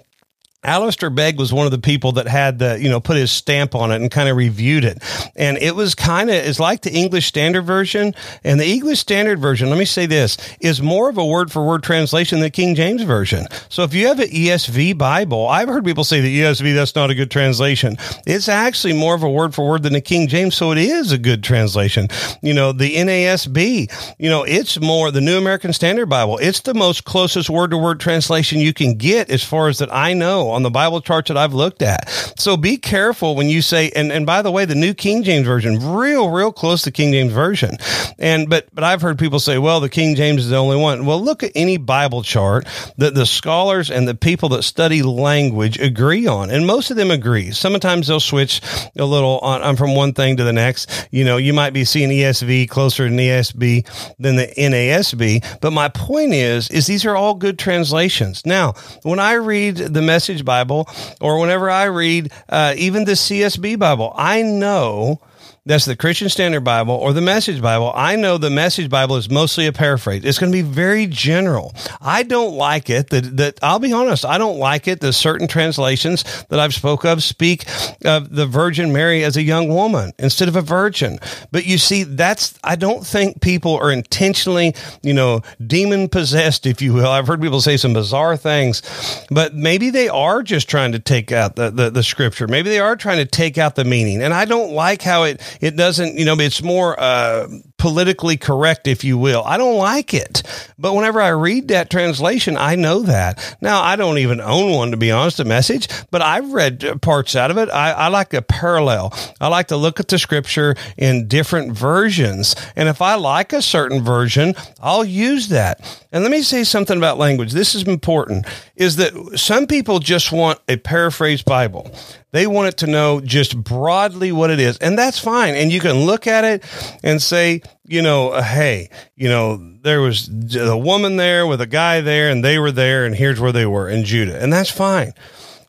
Alistair 0.63 1.09
Begg 1.09 1.39
was 1.39 1.51
one 1.51 1.65
of 1.65 1.71
the 1.71 1.79
people 1.79 2.11
that 2.13 2.27
had 2.27 2.59
the, 2.59 2.79
you 2.79 2.87
know, 2.87 2.99
put 2.99 3.17
his 3.17 3.31
stamp 3.31 3.73
on 3.73 3.91
it 3.91 3.95
and 3.95 4.11
kind 4.11 4.29
of 4.29 4.37
reviewed 4.37 4.83
it. 4.83 5.01
And 5.35 5.57
it 5.57 5.75
was 5.75 5.95
kind 5.95 6.29
of, 6.29 6.35
it's 6.35 6.59
like 6.59 6.81
the 6.83 6.93
English 6.93 7.25
Standard 7.25 7.63
Version. 7.63 8.13
And 8.43 8.59
the 8.59 8.71
English 8.71 8.99
Standard 8.99 9.39
Version, 9.39 9.71
let 9.71 9.79
me 9.79 9.85
say 9.85 10.05
this, 10.05 10.37
is 10.59 10.79
more 10.79 11.09
of 11.09 11.17
a 11.17 11.25
word 11.25 11.51
for 11.51 11.65
word 11.65 11.81
translation 11.81 12.37
than 12.39 12.43
the 12.43 12.51
King 12.51 12.75
James 12.75 13.01
Version. 13.01 13.47
So 13.69 13.81
if 13.81 13.95
you 13.95 14.05
have 14.07 14.19
an 14.19 14.27
ESV 14.27 14.99
Bible, 14.99 15.47
I've 15.47 15.67
heard 15.67 15.83
people 15.83 16.03
say 16.03 16.21
the 16.21 16.41
ESV, 16.41 16.75
that's 16.75 16.95
not 16.95 17.09
a 17.09 17.15
good 17.15 17.31
translation. 17.31 17.97
It's 18.27 18.47
actually 18.47 18.93
more 18.93 19.15
of 19.15 19.23
a 19.23 19.29
word 19.29 19.55
for 19.55 19.67
word 19.67 19.81
than 19.81 19.93
the 19.93 20.01
King 20.01 20.27
James. 20.27 20.55
So 20.55 20.71
it 20.71 20.77
is 20.77 21.11
a 21.11 21.17
good 21.17 21.43
translation. 21.43 22.07
You 22.43 22.53
know, 22.53 22.71
the 22.71 22.97
NASB, 22.97 24.15
you 24.19 24.29
know, 24.29 24.43
it's 24.43 24.79
more 24.79 25.09
the 25.09 25.21
New 25.21 25.39
American 25.39 25.73
Standard 25.73 26.05
Bible. 26.05 26.37
It's 26.37 26.61
the 26.61 26.75
most 26.75 27.03
closest 27.03 27.49
word 27.49 27.71
to 27.71 27.79
word 27.79 27.99
translation 27.99 28.59
you 28.59 28.73
can 28.73 28.93
get 28.93 29.31
as 29.31 29.43
far 29.43 29.67
as 29.67 29.79
that 29.79 29.91
I 29.91 30.13
know 30.13 30.50
on 30.51 30.63
the 30.63 30.69
Bible 30.69 31.01
charts 31.01 31.29
that 31.29 31.37
I've 31.37 31.53
looked 31.53 31.81
at. 31.81 32.09
So 32.37 32.57
be 32.57 32.77
careful 32.77 33.35
when 33.35 33.47
you 33.47 33.61
say, 33.61 33.91
and, 33.95 34.11
and 34.11 34.25
by 34.25 34.41
the 34.41 34.51
way, 34.51 34.65
the 34.65 34.75
new 34.75 34.93
King 34.93 35.23
James 35.23 35.45
Version, 35.45 35.93
real, 35.93 36.29
real 36.29 36.51
close 36.51 36.81
to 36.83 36.91
King 36.91 37.11
James 37.11 37.33
Version. 37.33 37.77
And, 38.19 38.49
but, 38.49 38.67
but 38.73 38.83
I've 38.83 39.01
heard 39.01 39.17
people 39.17 39.39
say, 39.39 39.57
well, 39.57 39.79
the 39.79 39.89
King 39.89 40.15
James 40.15 40.43
is 40.43 40.49
the 40.49 40.57
only 40.57 40.77
one. 40.77 41.05
Well, 41.05 41.21
look 41.21 41.43
at 41.43 41.51
any 41.55 41.77
Bible 41.77 42.23
chart 42.23 42.67
that 42.97 43.15
the 43.15 43.25
scholars 43.25 43.89
and 43.89 44.07
the 44.07 44.15
people 44.15 44.49
that 44.49 44.63
study 44.63 45.01
language 45.01 45.79
agree 45.79 46.27
on. 46.27 46.49
And 46.49 46.67
most 46.67 46.91
of 46.91 46.97
them 46.97 47.11
agree. 47.11 47.51
Sometimes 47.51 48.07
they'll 48.07 48.19
switch 48.19 48.61
a 48.97 49.05
little 49.05 49.39
on, 49.39 49.61
on 49.61 49.75
from 49.75 49.95
one 49.95 50.13
thing 50.13 50.37
to 50.37 50.43
the 50.43 50.53
next. 50.53 51.07
You 51.11 51.23
know, 51.23 51.37
you 51.37 51.53
might 51.53 51.71
be 51.71 51.85
seeing 51.85 52.09
ESV 52.09 52.69
closer 52.69 53.07
to 53.07 53.13
ESB 53.13 54.15
than 54.17 54.35
the 54.35 54.47
NASB. 54.57 55.59
But 55.61 55.71
my 55.71 55.89
point 55.89 56.33
is, 56.33 56.69
is 56.69 56.87
these 56.87 57.05
are 57.05 57.15
all 57.15 57.35
good 57.35 57.57
translations. 57.57 58.45
Now, 58.45 58.73
when 59.03 59.19
I 59.19 59.33
read 59.33 59.77
the 59.77 60.01
message 60.01 60.40
Message 60.41 60.45
Bible 60.45 60.87
or 61.19 61.39
whenever 61.39 61.69
I 61.69 61.85
read 61.85 62.31
uh, 62.49 62.73
even 62.77 63.05
the 63.05 63.13
CSB 63.13 63.77
Bible, 63.79 64.13
I 64.15 64.41
know 64.41 65.19
that's 65.65 65.85
the 65.85 65.95
Christian 65.95 66.27
Standard 66.27 66.61
Bible 66.61 66.95
or 66.95 67.13
the 67.13 67.21
Message 67.21 67.61
Bible, 67.61 67.91
I 67.95 68.15
know 68.15 68.39
the 68.39 68.49
Message 68.49 68.89
Bible 68.89 69.15
is 69.15 69.29
mostly 69.29 69.67
a 69.67 69.71
paraphrase. 69.71 70.25
It's 70.25 70.39
going 70.39 70.51
to 70.51 70.57
be 70.57 70.63
very 70.63 71.05
general. 71.05 71.75
I 72.01 72.23
don't 72.23 72.55
like 72.55 72.89
it 72.89 73.11
that, 73.11 73.37
that 73.37 73.59
I'll 73.61 73.77
be 73.77 73.93
honest, 73.93 74.25
I 74.25 74.39
don't 74.39 74.57
like 74.57 74.87
it 74.87 75.01
that 75.01 75.13
certain 75.13 75.47
translations 75.47 76.23
that 76.49 76.59
I've 76.59 76.73
spoke 76.73 77.05
of 77.05 77.21
speak 77.21 77.65
of 78.03 78.33
the 78.35 78.47
Virgin 78.47 78.91
Mary 78.91 79.23
as 79.23 79.37
a 79.37 79.43
young 79.43 79.67
woman 79.67 80.13
instead 80.17 80.47
of 80.47 80.55
a 80.55 80.61
virgin. 80.61 81.19
But 81.51 81.67
you 81.67 81.77
see, 81.77 82.03
that's, 82.03 82.57
I 82.63 82.75
don't 82.75 83.05
think 83.05 83.41
people 83.41 83.75
are 83.75 83.91
intentionally, 83.91 84.73
you 85.03 85.13
know, 85.13 85.41
demon 85.65 86.09
possessed, 86.09 86.65
if 86.65 86.81
you 86.81 86.93
will. 86.93 87.07
I've 87.07 87.27
heard 87.27 87.39
people 87.39 87.61
say 87.61 87.77
some 87.77 87.93
bizarre 87.93 88.35
things, 88.35 88.81
but 89.29 89.53
maybe 89.53 89.91
they 89.91 90.09
are 90.09 90.41
just 90.41 90.67
trying 90.67 90.93
to 90.93 90.99
take 90.99 91.31
out 91.31 91.55
the, 91.55 91.69
the, 91.69 91.91
the 91.91 92.03
scripture. 92.03 92.47
Maybe 92.47 92.69
they 92.69 92.79
are 92.79 92.95
trying 92.95 93.17
to 93.17 93.25
take 93.25 93.59
out 93.59 93.75
the 93.75 93.85
meaning. 93.85 94.23
And 94.23 94.33
I 94.33 94.45
don't 94.45 94.71
like 94.71 95.03
how 95.03 95.23
it, 95.23 95.39
it 95.59 95.75
doesn't, 95.75 96.17
you 96.17 96.25
know, 96.25 96.35
it's 96.39 96.61
more 96.61 96.99
uh, 96.99 97.47
politically 97.77 98.37
correct, 98.37 98.87
if 98.87 99.03
you 99.03 99.17
will. 99.17 99.43
I 99.45 99.57
don't 99.57 99.77
like 99.77 100.13
it. 100.13 100.43
But 100.77 100.93
whenever 100.93 101.19
I 101.19 101.29
read 101.29 101.69
that 101.69 101.89
translation, 101.89 102.55
I 102.57 102.75
know 102.75 103.01
that. 103.01 103.57
Now, 103.61 103.81
I 103.81 103.95
don't 103.95 104.19
even 104.19 104.39
own 104.39 104.71
one, 104.71 104.91
to 104.91 104.97
be 104.97 105.11
honest, 105.11 105.39
a 105.39 105.45
message, 105.45 105.87
but 106.11 106.21
I've 106.21 106.53
read 106.53 107.01
parts 107.01 107.35
out 107.35 107.51
of 107.51 107.57
it. 107.57 107.69
I, 107.69 107.91
I 107.91 108.07
like 108.09 108.33
a 108.33 108.41
parallel. 108.41 109.13
I 109.39 109.47
like 109.47 109.67
to 109.67 109.77
look 109.77 109.99
at 109.99 110.07
the 110.07 110.19
scripture 110.19 110.75
in 110.97 111.27
different 111.27 111.73
versions. 111.73 112.55
And 112.75 112.87
if 112.87 113.01
I 113.01 113.15
like 113.15 113.51
a 113.51 113.61
certain 113.61 114.03
version, 114.03 114.53
I'll 114.79 115.05
use 115.05 115.49
that. 115.49 115.81
And 116.11 116.23
let 116.23 116.31
me 116.31 116.43
say 116.43 116.63
something 116.63 116.97
about 116.97 117.17
language. 117.17 117.51
This 117.51 117.73
is 117.73 117.83
important 117.83 118.45
is 118.75 118.97
that 118.97 119.13
some 119.39 119.67
people 119.67 119.99
just 119.99 120.31
want 120.31 120.59
a 120.67 120.77
paraphrased 120.77 121.45
Bible. 121.45 121.91
They 122.31 122.47
want 122.47 122.69
it 122.69 122.77
to 122.77 122.87
know 122.87 123.19
just 123.19 123.61
broadly 123.61 124.31
what 124.31 124.49
it 124.51 124.59
is. 124.59 124.77
And 124.77 124.97
that's 124.97 125.19
fine. 125.19 125.55
And 125.55 125.71
you 125.71 125.79
can 125.79 126.05
look 126.05 126.27
at 126.27 126.45
it 126.45 126.63
and 127.03 127.21
say, 127.21 127.61
you 127.85 128.01
know, 128.01 128.29
uh, 128.29 128.41
hey, 128.41 128.89
you 129.15 129.27
know, 129.27 129.57
there 129.81 130.01
was 130.01 130.29
a 130.55 130.77
woman 130.77 131.17
there 131.17 131.45
with 131.45 131.59
a 131.61 131.67
guy 131.67 132.01
there 132.01 132.29
and 132.29 132.43
they 132.43 132.57
were 132.57 132.71
there 132.71 133.05
and 133.05 133.15
here's 133.15 133.39
where 133.39 133.51
they 133.51 133.65
were 133.65 133.89
in 133.89 134.05
Judah. 134.05 134.41
And 134.41 134.51
that's 134.51 134.71
fine. 134.71 135.13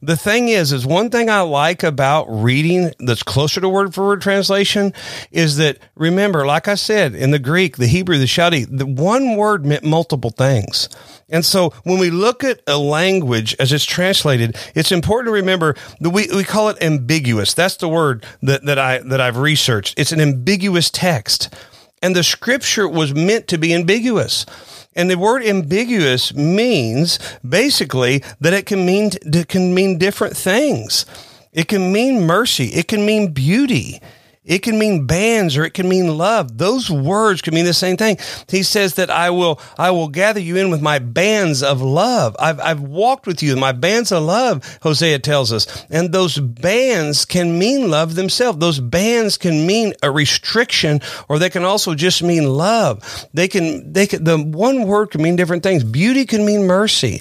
The 0.04 0.16
thing 0.16 0.48
is, 0.48 0.72
is 0.72 0.84
one 0.84 1.10
thing 1.10 1.30
I 1.30 1.42
like 1.42 1.84
about 1.84 2.24
reading 2.28 2.90
that's 2.98 3.22
closer 3.22 3.60
to 3.60 3.68
word 3.68 3.94
for 3.94 4.04
word 4.04 4.20
translation 4.20 4.92
is 5.30 5.58
that 5.58 5.78
remember, 5.94 6.44
like 6.44 6.66
I 6.66 6.74
said, 6.74 7.14
in 7.14 7.30
the 7.30 7.38
Greek, 7.38 7.76
the 7.76 7.86
Hebrew, 7.86 8.18
the 8.18 8.24
Chaldee, 8.24 8.66
the 8.68 8.84
one 8.84 9.36
word 9.36 9.64
meant 9.64 9.84
multiple 9.84 10.30
things. 10.30 10.88
And 11.28 11.44
so 11.44 11.70
when 11.84 12.00
we 12.00 12.10
look 12.10 12.42
at 12.42 12.60
a 12.66 12.78
language 12.78 13.54
as 13.60 13.72
it's 13.72 13.84
translated, 13.84 14.56
it's 14.74 14.90
important 14.90 15.28
to 15.28 15.32
remember 15.32 15.76
that 16.00 16.10
we, 16.10 16.26
we 16.34 16.42
call 16.42 16.68
it 16.68 16.82
ambiguous. 16.82 17.54
That's 17.54 17.76
the 17.76 17.88
word 17.88 18.26
that, 18.42 18.64
that 18.64 18.80
I 18.80 18.98
that 18.98 19.20
I've 19.20 19.36
researched. 19.36 19.96
It's 19.96 20.10
an 20.10 20.20
ambiguous 20.20 20.90
text. 20.90 21.54
And 22.02 22.16
the 22.16 22.24
scripture 22.24 22.88
was 22.88 23.14
meant 23.14 23.46
to 23.48 23.58
be 23.58 23.72
ambiguous. 23.72 24.46
And 24.94 25.10
the 25.10 25.18
word 25.18 25.42
ambiguous 25.42 26.34
means 26.34 27.18
basically 27.46 28.22
that 28.40 28.52
it 28.52 28.66
can 28.66 28.84
mean 28.84 29.10
it 29.22 29.48
can 29.48 29.74
mean 29.74 29.98
different 29.98 30.36
things. 30.36 31.06
It 31.52 31.68
can 31.68 31.92
mean 31.92 32.26
mercy. 32.26 32.66
It 32.66 32.88
can 32.88 33.04
mean 33.06 33.32
beauty. 33.32 34.00
It 34.44 34.58
can 34.58 34.76
mean 34.76 35.06
bands 35.06 35.56
or 35.56 35.64
it 35.64 35.72
can 35.72 35.88
mean 35.88 36.18
love. 36.18 36.58
Those 36.58 36.90
words 36.90 37.40
can 37.40 37.54
mean 37.54 37.64
the 37.64 37.72
same 37.72 37.96
thing. 37.96 38.16
He 38.48 38.64
says 38.64 38.94
that 38.94 39.08
I 39.08 39.30
will, 39.30 39.60
I 39.78 39.92
will 39.92 40.08
gather 40.08 40.40
you 40.40 40.56
in 40.56 40.68
with 40.68 40.82
my 40.82 40.98
bands 40.98 41.62
of 41.62 41.80
love. 41.80 42.34
I've, 42.40 42.58
I've 42.58 42.80
walked 42.80 43.28
with 43.28 43.40
you 43.40 43.52
in 43.52 43.60
my 43.60 43.70
bands 43.70 44.10
of 44.10 44.24
love, 44.24 44.78
Hosea 44.82 45.20
tells 45.20 45.52
us. 45.52 45.86
And 45.90 46.10
those 46.10 46.40
bands 46.40 47.24
can 47.24 47.56
mean 47.56 47.88
love 47.88 48.16
themselves. 48.16 48.58
Those 48.58 48.80
bands 48.80 49.38
can 49.38 49.64
mean 49.64 49.94
a 50.02 50.10
restriction 50.10 51.00
or 51.28 51.38
they 51.38 51.50
can 51.50 51.62
also 51.62 51.94
just 51.94 52.20
mean 52.20 52.44
love. 52.48 53.28
They 53.32 53.46
can, 53.46 53.92
they 53.92 54.08
can, 54.08 54.24
the 54.24 54.38
one 54.38 54.88
word 54.88 55.12
can 55.12 55.22
mean 55.22 55.36
different 55.36 55.62
things. 55.62 55.84
Beauty 55.84 56.26
can 56.26 56.44
mean 56.44 56.66
mercy 56.66 57.20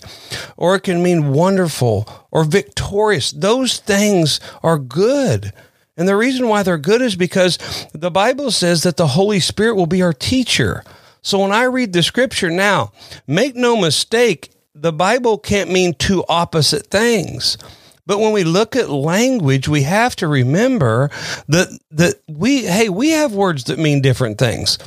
or 0.57 0.73
it 0.73 0.81
can 0.81 1.03
mean 1.03 1.33
wonderful 1.33 2.07
or 2.31 2.45
victorious. 2.45 3.31
Those 3.31 3.77
things 3.77 4.39
are 4.63 4.79
good. 4.79 5.53
And 5.97 6.07
the 6.07 6.15
reason 6.15 6.47
why 6.47 6.63
they're 6.63 6.77
good 6.77 7.01
is 7.01 7.15
because 7.15 7.57
the 7.93 8.11
Bible 8.11 8.51
says 8.51 8.83
that 8.83 8.97
the 8.97 9.07
Holy 9.07 9.39
Spirit 9.39 9.75
will 9.75 9.87
be 9.87 10.01
our 10.01 10.13
teacher. 10.13 10.83
So 11.21 11.39
when 11.39 11.51
I 11.51 11.63
read 11.63 11.93
the 11.93 12.01
scripture 12.01 12.49
now, 12.49 12.93
make 13.27 13.55
no 13.55 13.75
mistake, 13.75 14.51
the 14.73 14.93
Bible 14.93 15.37
can't 15.37 15.69
mean 15.69 15.93
two 15.93 16.23
opposite 16.27 16.87
things. 16.87 17.57
But 18.05 18.19
when 18.19 18.33
we 18.33 18.43
look 18.43 18.75
at 18.75 18.89
language, 18.89 19.67
we 19.67 19.83
have 19.83 20.15
to 20.17 20.27
remember 20.27 21.09
that 21.47 21.67
that 21.91 22.15
we 22.27 22.65
hey, 22.65 22.89
we 22.89 23.11
have 23.11 23.33
words 23.33 23.65
that 23.65 23.77
mean 23.77 24.01
different 24.01 24.37
things. 24.37 24.79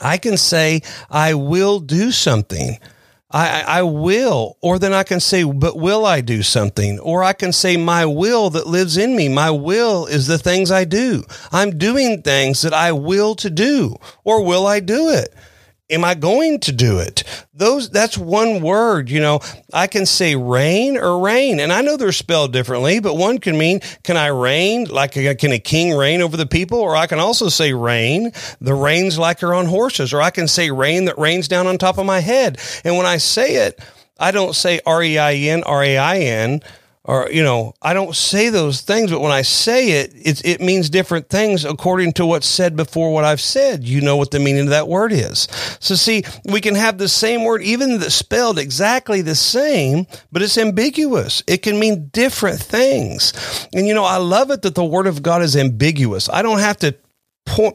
I 0.00 0.18
can 0.18 0.36
say 0.36 0.82
I 1.10 1.34
will 1.34 1.80
do 1.80 2.12
something. 2.12 2.78
I, 3.30 3.60
I 3.60 3.82
will, 3.82 4.56
or 4.62 4.78
then 4.78 4.94
I 4.94 5.02
can 5.02 5.20
say, 5.20 5.44
but 5.44 5.76
will 5.76 6.06
I 6.06 6.22
do 6.22 6.42
something? 6.42 6.98
Or 6.98 7.22
I 7.22 7.34
can 7.34 7.52
say, 7.52 7.76
my 7.76 8.06
will 8.06 8.48
that 8.50 8.66
lives 8.66 8.96
in 8.96 9.14
me. 9.14 9.28
My 9.28 9.50
will 9.50 10.06
is 10.06 10.26
the 10.26 10.38
things 10.38 10.70
I 10.70 10.84
do. 10.84 11.24
I'm 11.52 11.76
doing 11.76 12.22
things 12.22 12.62
that 12.62 12.72
I 12.72 12.92
will 12.92 13.34
to 13.36 13.50
do, 13.50 13.96
or 14.24 14.42
will 14.42 14.66
I 14.66 14.80
do 14.80 15.10
it? 15.10 15.34
Am 15.90 16.04
I 16.04 16.14
going 16.14 16.60
to 16.60 16.72
do 16.72 16.98
it? 16.98 17.24
Those 17.54 17.88
that's 17.88 18.18
one 18.18 18.60
word, 18.60 19.08
you 19.08 19.20
know. 19.20 19.40
I 19.72 19.86
can 19.86 20.04
say 20.04 20.36
rain 20.36 20.98
or 20.98 21.18
reign, 21.18 21.60
and 21.60 21.72
I 21.72 21.80
know 21.80 21.96
they're 21.96 22.12
spelled 22.12 22.52
differently, 22.52 23.00
but 23.00 23.14
one 23.16 23.38
can 23.38 23.56
mean 23.56 23.80
can 24.02 24.18
I 24.18 24.26
reign 24.26 24.84
like 24.84 25.12
can 25.12 25.52
a 25.52 25.58
king 25.58 25.96
reign 25.96 26.20
over 26.20 26.36
the 26.36 26.46
people, 26.46 26.78
or 26.78 26.94
I 26.94 27.06
can 27.06 27.18
also 27.18 27.48
say 27.48 27.72
rain, 27.72 28.32
the 28.60 28.74
reins 28.74 29.18
like 29.18 29.42
are 29.42 29.54
on 29.54 29.64
horses, 29.64 30.12
or 30.12 30.20
I 30.20 30.30
can 30.30 30.46
say 30.46 30.70
rain 30.70 31.06
that 31.06 31.18
rains 31.18 31.48
down 31.48 31.66
on 31.66 31.78
top 31.78 31.96
of 31.96 32.04
my 32.04 32.20
head. 32.20 32.58
And 32.84 32.98
when 32.98 33.06
I 33.06 33.16
say 33.16 33.66
it, 33.66 33.80
I 34.18 34.30
don't 34.30 34.54
say 34.54 34.80
R 34.84 35.02
E 35.02 35.16
I 35.16 35.34
N 35.34 35.62
R 35.62 35.82
A 35.82 35.96
I 35.96 36.18
N 36.18 36.60
or 37.08 37.28
you 37.32 37.42
know 37.42 37.74
i 37.82 37.92
don't 37.92 38.14
say 38.14 38.50
those 38.50 38.82
things 38.82 39.10
but 39.10 39.20
when 39.20 39.32
i 39.32 39.42
say 39.42 40.02
it, 40.02 40.12
it 40.14 40.44
it 40.44 40.60
means 40.60 40.90
different 40.90 41.28
things 41.28 41.64
according 41.64 42.12
to 42.12 42.24
what's 42.24 42.46
said 42.46 42.76
before 42.76 43.12
what 43.12 43.24
i've 43.24 43.40
said. 43.40 43.82
You 43.82 44.00
know 44.00 44.16
what 44.16 44.30
the 44.30 44.38
meaning 44.38 44.64
of 44.64 44.68
that 44.68 44.86
word 44.86 45.12
is. 45.12 45.48
So 45.80 45.94
see 45.94 46.22
we 46.44 46.60
can 46.60 46.74
have 46.74 46.98
the 46.98 47.08
same 47.08 47.44
word 47.44 47.62
even 47.62 47.98
that's 47.98 48.14
spelled 48.14 48.58
exactly 48.58 49.22
the 49.22 49.34
same 49.34 50.06
but 50.30 50.42
it's 50.42 50.58
ambiguous. 50.58 51.42
It 51.46 51.62
can 51.62 51.78
mean 51.78 52.08
different 52.08 52.60
things. 52.60 53.32
And 53.72 53.86
you 53.86 53.94
know 53.94 54.04
i 54.04 54.18
love 54.18 54.50
it 54.50 54.62
that 54.62 54.74
the 54.74 54.84
word 54.84 55.06
of 55.06 55.22
god 55.22 55.42
is 55.42 55.56
ambiguous. 55.56 56.28
I 56.28 56.42
don't 56.42 56.60
have 56.60 56.76
to 56.78 56.94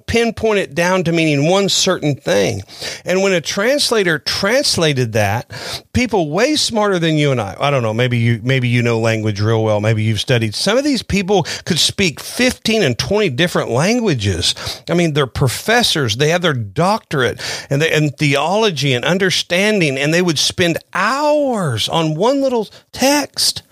pinpoint 0.07 0.59
it 0.59 0.75
down 0.75 1.03
to 1.03 1.11
meaning 1.11 1.49
one 1.49 1.69
certain 1.69 2.15
thing. 2.15 2.61
And 3.05 3.21
when 3.21 3.33
a 3.33 3.41
translator 3.41 4.19
translated 4.19 5.13
that, 5.13 5.51
people 5.93 6.31
way 6.31 6.55
smarter 6.55 6.99
than 6.99 7.15
you 7.15 7.31
and 7.31 7.41
I, 7.41 7.55
I 7.59 7.69
don't 7.69 7.83
know, 7.83 7.93
maybe 7.93 8.17
you, 8.17 8.39
maybe 8.43 8.67
you 8.67 8.81
know 8.81 8.99
language 8.99 9.41
real 9.41 9.63
well. 9.63 9.81
Maybe 9.81 10.03
you've 10.03 10.19
studied. 10.19 10.55
Some 10.55 10.77
of 10.77 10.83
these 10.83 11.03
people 11.03 11.43
could 11.65 11.79
speak 11.79 12.19
15 12.19 12.83
and 12.83 12.97
20 12.97 13.29
different 13.29 13.69
languages. 13.69 14.55
I 14.89 14.93
mean, 14.93 15.13
they're 15.13 15.27
professors. 15.27 16.17
They 16.17 16.29
have 16.29 16.41
their 16.41 16.53
doctorate 16.53 17.41
and, 17.69 17.81
they, 17.81 17.91
and 17.91 18.15
theology 18.17 18.93
and 18.93 19.05
understanding, 19.05 19.97
and 19.97 20.13
they 20.13 20.21
would 20.21 20.39
spend 20.39 20.77
hours 20.93 21.89
on 21.89 22.15
one 22.15 22.41
little 22.41 22.67
text. 22.91 23.63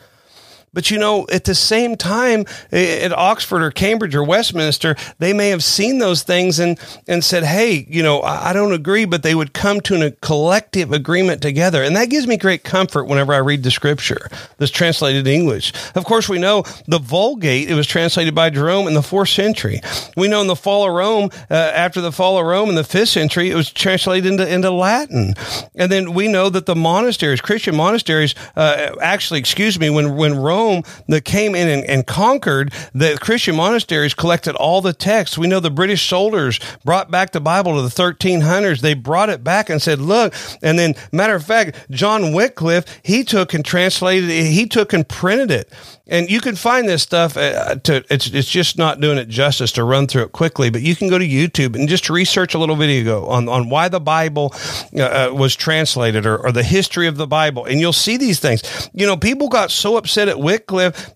But 0.74 0.90
you 0.90 0.98
know, 0.98 1.28
at 1.32 1.44
the 1.44 1.56
same 1.56 1.98
time, 1.98 2.46
at 2.72 3.12
Oxford 3.12 3.62
or 3.62 3.72
Cambridge 3.72 4.16
or 4.16 4.24
Westminster, 4.24 4.96
they 5.20 5.34
may 5.34 5.50
have 5.50 5.64
seen 5.64 6.00
those 6.00 6.24
things 6.24 6.60
and, 6.60 6.80
and 7.10 7.26
said, 7.26 7.44
hey, 7.44 7.86
you 7.90 8.02
know, 8.02 8.22
I 8.22 8.54
don't 8.54 8.72
agree, 8.72 9.04
but 9.04 9.22
they 9.22 9.36
would 9.36 9.52
come 9.52 9.82
to 9.82 10.06
a 10.06 10.12
collective 10.12 10.94
agreement 10.94 11.42
together. 11.42 11.84
And 11.84 11.98
that 11.98 12.10
gives 12.10 12.26
me 12.26 12.38
great 12.38 12.64
comfort 12.64 13.04
whenever 13.04 13.34
I 13.34 13.40
read 13.40 13.64
the 13.64 13.72
scripture 13.72 14.30
that's 14.60 14.72
translated 14.72 15.28
in 15.28 15.34
English. 15.34 15.74
Of 15.94 16.06
course, 16.06 16.30
we 16.30 16.40
know 16.40 16.64
the 16.88 17.00
Vulgate, 17.00 17.70
it 17.70 17.76
was 17.76 17.88
translated 17.88 18.34
by 18.34 18.50
Jerome 18.50 18.88
in 18.88 18.94
the 18.94 19.04
fourth 19.04 19.30
century. 19.30 19.82
We 20.16 20.30
know 20.30 20.40
in 20.40 20.48
the 20.48 20.56
fall 20.56 20.88
of 20.88 20.94
Rome, 20.94 21.32
uh, 21.50 21.54
after 21.54 22.00
the 22.00 22.14
fall 22.14 22.40
of 22.40 22.46
Rome 22.46 22.70
in 22.70 22.76
the 22.76 22.86
fifth 22.86 23.10
century, 23.10 23.52
it 23.52 23.56
was 23.56 23.74
translated 23.74 24.32
into, 24.32 24.48
into 24.48 24.72
Latin. 24.72 25.34
And 25.76 25.92
then 25.92 26.14
we 26.14 26.30
know 26.30 26.50
that 26.50 26.66
the 26.66 26.76
monasteries, 26.76 27.42
Christian 27.42 27.76
monasteries, 27.76 28.36
uh, 28.56 28.96
actually, 29.02 29.42
excuse 29.42 29.78
me, 29.78 29.90
when, 29.90 30.16
when 30.16 30.38
Rome 30.38 30.61
Rome 30.62 30.84
that 31.08 31.26
came 31.26 31.56
in 31.56 31.68
and, 31.68 31.84
and 31.86 32.06
conquered, 32.06 32.74
the 32.94 33.18
Christian 33.20 33.56
monasteries 33.56 34.14
collected 34.14 34.56
all 34.56 34.82
the 34.82 34.94
texts. 34.94 35.38
We 35.38 35.48
know 35.48 35.60
the 35.60 35.72
British 35.72 36.08
soldiers 36.08 36.60
brought 36.86 37.10
back 37.10 37.32
the 37.32 37.42
Bible 37.42 37.76
to 37.76 37.82
the 37.82 37.90
1300s. 37.90 38.82
They 38.82 38.94
brought 38.94 39.30
it 39.30 39.44
back 39.44 39.70
and 39.70 39.82
said, 39.82 40.00
look, 40.00 40.34
and 40.62 40.78
then 40.78 40.96
matter 41.12 41.36
of 41.36 41.44
fact, 41.44 41.88
John 41.90 42.34
Wycliffe, 42.34 42.86
he 43.04 43.24
took 43.24 43.54
and 43.54 43.66
translated 43.66 44.30
it, 44.30 44.46
he 44.46 44.68
took 44.68 44.94
and 44.94 45.08
printed 45.08 45.52
it 45.52 45.72
and 46.12 46.30
you 46.30 46.42
can 46.42 46.56
find 46.56 46.88
this 46.88 47.02
stuff 47.02 47.38
uh, 47.38 47.76
to 47.76 48.04
it's 48.14 48.28
it's 48.28 48.50
just 48.50 48.78
not 48.78 49.00
doing 49.00 49.18
it 49.18 49.28
justice 49.30 49.72
to 49.72 49.84
run 49.84 50.06
through 50.06 50.24
it 50.24 50.32
quickly 50.34 50.70
but 50.70 50.82
you 50.82 50.96
can 50.96 51.10
go 51.10 51.18
to 51.18 51.28
youtube 51.28 51.76
and 51.76 51.90
just 51.90 52.10
research 52.10 52.54
a 52.54 52.60
little 52.60 52.76
video 52.76 53.26
on 53.26 53.50
on 53.50 53.70
why 53.70 53.88
the 53.88 54.00
bible 54.00 54.54
uh, 54.96 55.02
uh, 55.02 55.34
was 55.34 55.56
translated 55.56 56.26
or, 56.26 56.38
or 56.38 56.52
the 56.52 56.64
history 56.64 57.08
of 57.08 57.18
the 57.18 57.26
bible 57.26 57.66
and 57.66 57.80
you'll 57.80 57.94
see 57.94 58.18
these 58.18 58.40
things 58.40 58.90
you 58.94 59.08
know 59.08 59.18
people 59.18 59.48
got 59.48 59.72
so 59.72 59.98
upset 59.98 60.28
at 60.28 60.38
wycliffe 60.38 60.51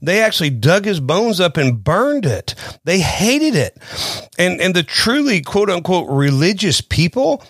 they 0.01 0.22
actually 0.22 0.50
dug 0.50 0.86
his 0.86 1.00
bones 1.00 1.39
up 1.39 1.58
and 1.58 1.84
burned 1.84 2.25
it. 2.25 2.56
They 2.84 3.00
hated 3.00 3.56
it. 3.56 3.77
And 4.38 4.62
and 4.62 4.75
the 4.75 4.84
truly 4.84 5.42
quote 5.42 5.70
unquote 5.70 6.10
religious 6.10 6.82
people 6.82 7.44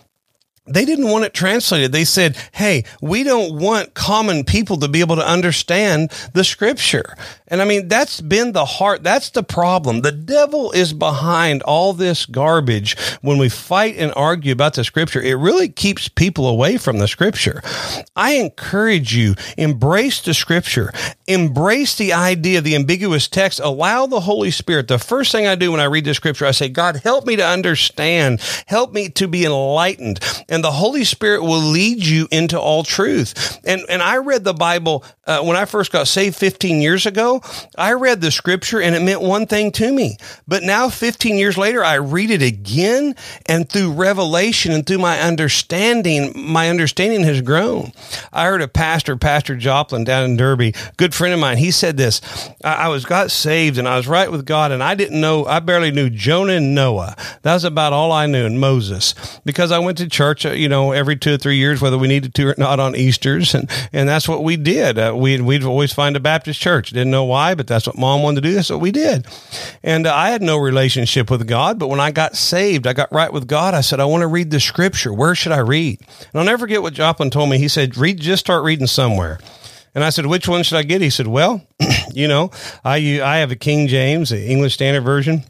they 0.68 0.84
didn't 0.86 1.10
want 1.10 1.26
it 1.26 1.34
translated. 1.34 1.92
They 1.92 2.06
said, 2.06 2.38
Hey, 2.52 2.86
we 3.02 3.24
don't 3.24 3.60
want 3.60 3.94
common 3.94 4.44
people 4.44 4.78
to 4.78 4.88
be 4.88 5.00
able 5.00 5.16
to 5.18 5.28
understand 5.28 6.12
the 6.34 6.44
scripture. 6.44 7.16
And 7.48 7.62
I 7.62 7.66
mean, 7.66 7.88
that's 7.88 8.22
been 8.22 8.54
the 8.54 8.66
heart. 8.66 9.04
That's 9.04 9.30
the 9.30 9.44
problem. 9.44 10.02
The 10.02 10.12
devil 10.12 10.72
is 10.72 10.94
behind 10.94 11.62
all 11.62 11.94
this 11.94 12.26
garbage 12.26 12.98
when 13.22 13.38
we 13.38 13.50
fight 13.50 13.96
and 13.98 14.12
argue 14.16 14.52
about 14.52 14.74
the 14.74 14.84
scripture. 14.84 15.22
It 15.22 15.36
really 15.36 15.70
keeps 15.70 16.08
people 16.08 16.48
away 16.48 16.78
from 16.78 16.98
the 16.98 17.08
scripture. 17.08 17.62
I 18.16 18.34
encourage 18.34 19.16
you, 19.16 19.36
embrace 19.58 20.22
the 20.22 20.34
scripture, 20.34 20.92
embrace 21.28 21.96
the 21.96 22.14
idea 22.14 22.58
of 22.58 22.64
the 22.64 22.76
ambiguous 22.76 23.28
text, 23.28 23.60
allow 23.60 24.08
the 24.08 24.22
Holy 24.22 24.50
Spirit. 24.50 24.88
The 24.88 24.98
first 24.98 25.32
thing 25.32 25.46
I 25.46 25.54
do 25.54 25.72
when 25.72 25.80
I 25.80 25.86
read 25.86 26.06
the 26.06 26.16
scripture, 26.16 26.48
I 26.48 26.52
say, 26.52 26.70
God, 26.70 26.96
help 26.98 27.28
me 27.28 27.36
to 27.36 27.46
understand, 27.46 28.42
help 28.66 28.92
me 28.92 29.10
to 29.10 29.28
be 29.28 29.46
enlightened. 29.46 30.20
and 30.50 30.55
the 30.64 30.72
Holy 30.72 31.04
Spirit 31.04 31.44
will 31.44 31.60
lead 31.60 32.06
you 32.06 32.28
into 32.32 32.60
all 32.60 32.84
truth. 32.84 33.60
And 33.66 33.82
and 33.90 34.02
I 34.02 34.18
read 34.18 34.44
the 34.44 34.54
Bible 34.54 35.04
uh, 35.28 35.42
when 35.42 35.56
I 35.56 35.66
first 35.66 35.92
got 35.92 36.08
saved 36.08 36.36
15 36.36 36.82
years 36.82 37.06
ago. 37.06 37.42
I 37.78 37.94
read 37.94 38.22
the 38.22 38.32
scripture 38.32 38.82
and 38.82 38.96
it 38.96 39.02
meant 39.02 39.22
one 39.22 39.48
thing 39.48 39.72
to 39.74 39.92
me. 39.92 40.18
But 40.48 40.64
now 40.64 40.90
15 40.90 41.36
years 41.36 41.58
later, 41.58 41.84
I 41.84 41.96
read 41.96 42.30
it 42.32 42.42
again, 42.42 43.16
and 43.46 43.68
through 43.68 43.94
revelation 43.94 44.72
and 44.72 44.86
through 44.86 45.00
my 45.00 45.20
understanding, 45.20 46.34
my 46.36 46.70
understanding 46.70 47.24
has 47.24 47.42
grown. 47.42 47.92
I 48.32 48.46
heard 48.46 48.62
a 48.62 48.68
pastor, 48.68 49.18
Pastor 49.18 49.56
Joplin, 49.56 50.04
down 50.04 50.26
in 50.26 50.38
Derby, 50.38 50.74
good 50.98 51.14
friend 51.14 51.34
of 51.34 51.40
mine. 51.40 51.58
He 51.58 51.72
said 51.72 51.98
this: 51.98 52.22
I, 52.64 52.74
I 52.74 52.88
was 52.90 53.06
got 53.06 53.32
saved 53.32 53.78
and 53.78 53.88
I 53.88 53.98
was 53.98 54.08
right 54.08 54.32
with 54.32 54.46
God, 54.46 54.72
and 54.72 54.84
I 54.84 54.96
didn't 54.96 55.20
know. 55.20 55.46
I 55.46 55.60
barely 55.60 55.92
knew 55.92 56.10
Jonah 56.10 56.54
and 56.54 56.76
Noah. 56.76 57.16
That 57.42 57.54
was 57.54 57.64
about 57.64 57.94
all 57.94 58.12
I 58.12 58.26
knew, 58.28 58.46
and 58.46 58.60
Moses, 58.60 59.16
because 59.44 59.72
I 59.72 59.80
went 59.80 59.98
to 60.00 60.08
church, 60.08 60.45
you 60.54 60.70
know, 60.70 60.92
every 60.92 61.16
two 61.16 61.34
or 61.34 61.38
three 61.38 61.58
years, 61.58 61.82
whether 61.82 61.98
we 61.98 62.08
needed 62.08 62.34
to 62.36 62.48
or 62.50 62.56
not 62.58 62.80
on 62.80 62.96
Easter's, 62.96 63.54
and 63.56 63.70
and 63.94 64.08
that's 64.08 64.28
what 64.28 64.44
we 64.44 64.58
did. 64.58 64.98
Uh, 64.98 65.14
we 65.16 65.40
we'd 65.42 65.64
always 65.64 65.94
find 65.94 66.16
a 66.16 66.20
Baptist 66.20 66.60
church. 66.60 66.90
Didn't 66.92 67.12
know 67.12 67.24
why, 67.24 67.56
but 67.56 67.68
that's 67.68 67.88
what 67.88 67.98
Mom 67.98 68.24
wanted 68.24 68.42
to 68.42 68.50
do. 68.50 68.56
That's 68.56 68.70
what 68.70 68.82
we 68.82 68.92
did. 68.92 69.28
And 69.84 70.08
uh, 70.08 70.14
I 70.14 70.30
had 70.30 70.42
no 70.42 70.58
relationship 70.58 71.30
with 71.30 71.48
God, 71.48 71.80
but 71.80 71.88
when 71.88 72.00
I 72.00 72.12
got 72.12 72.36
saved, 72.36 72.88
I 72.88 72.94
got 72.94 73.12
right 73.12 73.32
with 73.32 73.48
God. 73.48 73.74
I 73.74 73.82
said, 73.82 74.00
I 74.00 74.06
want 74.06 74.22
to 74.22 74.28
read 74.28 74.52
the 74.52 74.60
Scripture. 74.60 75.14
Where 75.14 75.36
should 75.36 75.52
I 75.52 75.60
read? 75.60 76.00
And 76.02 76.36
I'll 76.36 76.46
never 76.46 76.60
forget 76.60 76.82
what 76.82 76.94
Joplin 76.94 77.30
told 77.30 77.50
me. 77.50 77.58
He 77.58 77.68
said, 77.68 77.98
"Read, 77.98 78.20
just 78.20 78.46
start 78.46 78.64
reading 78.64 78.88
somewhere." 78.88 79.40
And 79.96 80.04
I 80.04 80.10
said, 80.10 80.26
which 80.26 80.48
one 80.48 80.62
should 80.64 80.78
I 80.78 80.84
get? 80.84 81.02
He 81.02 81.10
said, 81.10 81.26
well, 81.26 81.66
you 82.14 82.28
know, 82.28 82.52
I, 82.84 83.22
I 83.22 83.38
have 83.38 83.52
a 83.52 83.56
King 83.56 83.88
James, 83.88 84.30
the 84.30 84.46
English 84.46 84.74
Standard 84.74 85.06
Version. 85.06 85.46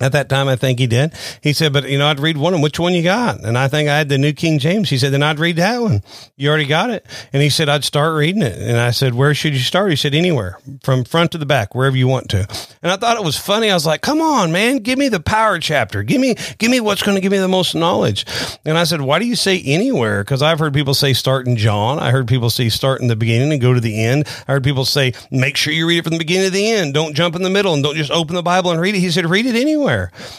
At 0.00 0.12
that 0.12 0.28
time, 0.28 0.48
I 0.48 0.56
think 0.56 0.78
he 0.78 0.86
did. 0.86 1.12
He 1.42 1.52
said, 1.52 1.72
but 1.72 1.88
you 1.88 1.98
know, 1.98 2.06
I'd 2.06 2.20
read 2.20 2.36
one 2.36 2.52
of 2.52 2.58
them. 2.58 2.62
Which 2.62 2.78
one 2.78 2.94
you 2.94 3.02
got? 3.02 3.40
And 3.44 3.58
I 3.58 3.68
think 3.68 3.88
I 3.88 3.98
had 3.98 4.08
the 4.08 4.18
New 4.18 4.32
King 4.32 4.58
James. 4.58 4.88
He 4.90 4.98
said, 4.98 5.12
then 5.12 5.22
I'd 5.22 5.38
read 5.38 5.56
that 5.56 5.80
one. 5.80 6.02
You 6.36 6.48
already 6.48 6.66
got 6.66 6.90
it. 6.90 7.04
And 7.32 7.42
he 7.42 7.50
said, 7.50 7.68
I'd 7.68 7.84
start 7.84 8.14
reading 8.14 8.42
it. 8.42 8.58
And 8.58 8.78
I 8.78 8.90
said, 8.90 9.14
where 9.14 9.34
should 9.34 9.54
you 9.54 9.58
start? 9.60 9.90
He 9.90 9.96
said, 9.96 10.14
anywhere 10.14 10.58
from 10.82 11.04
front 11.04 11.32
to 11.32 11.38
the 11.38 11.46
back, 11.46 11.74
wherever 11.74 11.96
you 11.96 12.06
want 12.06 12.30
to. 12.30 12.46
And 12.82 12.92
I 12.92 12.96
thought 12.96 13.16
it 13.16 13.24
was 13.24 13.36
funny. 13.36 13.70
I 13.70 13.74
was 13.74 13.86
like, 13.86 14.02
come 14.02 14.20
on, 14.20 14.52
man, 14.52 14.78
give 14.78 14.98
me 14.98 15.08
the 15.08 15.20
power 15.20 15.58
chapter. 15.58 16.02
Give 16.02 16.20
me, 16.20 16.36
give 16.58 16.70
me 16.70 16.80
what's 16.80 17.02
going 17.02 17.16
to 17.16 17.20
give 17.20 17.32
me 17.32 17.38
the 17.38 17.48
most 17.48 17.74
knowledge. 17.74 18.24
And 18.64 18.78
I 18.78 18.84
said, 18.84 19.00
why 19.00 19.18
do 19.18 19.26
you 19.26 19.36
say 19.36 19.60
anywhere? 19.64 20.22
Cause 20.24 20.42
I've 20.42 20.58
heard 20.58 20.74
people 20.74 20.94
say 20.94 21.12
start 21.12 21.46
in 21.46 21.56
John. 21.56 21.98
I 21.98 22.10
heard 22.10 22.28
people 22.28 22.50
say 22.50 22.68
start 22.68 23.00
in 23.00 23.08
the 23.08 23.16
beginning 23.16 23.52
and 23.52 23.60
go 23.60 23.74
to 23.74 23.80
the 23.80 24.04
end. 24.04 24.28
I 24.46 24.52
heard 24.52 24.64
people 24.64 24.84
say, 24.84 25.12
make 25.30 25.56
sure 25.56 25.72
you 25.72 25.88
read 25.88 25.98
it 25.98 26.04
from 26.04 26.12
the 26.12 26.18
beginning 26.18 26.46
to 26.46 26.50
the 26.52 26.70
end. 26.70 26.94
Don't 26.94 27.14
jump 27.14 27.34
in 27.34 27.42
the 27.42 27.50
middle 27.50 27.74
and 27.74 27.82
don't 27.82 27.96
just 27.96 28.10
open 28.10 28.36
the 28.36 28.42
Bible 28.42 28.70
and 28.70 28.80
read 28.80 28.94
it. 28.94 29.00
He 29.00 29.10
said, 29.10 29.26
read 29.26 29.46
it 29.46 29.56
anywhere. 29.56 29.87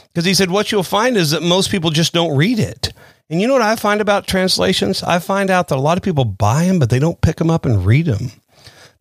Because 0.07 0.25
he 0.25 0.33
said, 0.33 0.51
what 0.51 0.71
you'll 0.71 0.83
find 0.83 1.17
is 1.17 1.31
that 1.31 1.43
most 1.43 1.71
people 1.71 1.89
just 1.89 2.13
don't 2.13 2.35
read 2.35 2.59
it. 2.59 2.93
And 3.29 3.39
you 3.39 3.47
know 3.47 3.53
what 3.53 3.61
I 3.61 3.75
find 3.75 4.01
about 4.01 4.27
translations? 4.27 5.03
I 5.03 5.19
find 5.19 5.49
out 5.49 5.67
that 5.67 5.77
a 5.77 5.81
lot 5.81 5.97
of 5.97 6.03
people 6.03 6.25
buy 6.25 6.65
them, 6.65 6.79
but 6.79 6.89
they 6.89 6.99
don't 6.99 7.21
pick 7.21 7.35
them 7.35 7.51
up 7.51 7.65
and 7.65 7.85
read 7.85 8.07
them. 8.07 8.31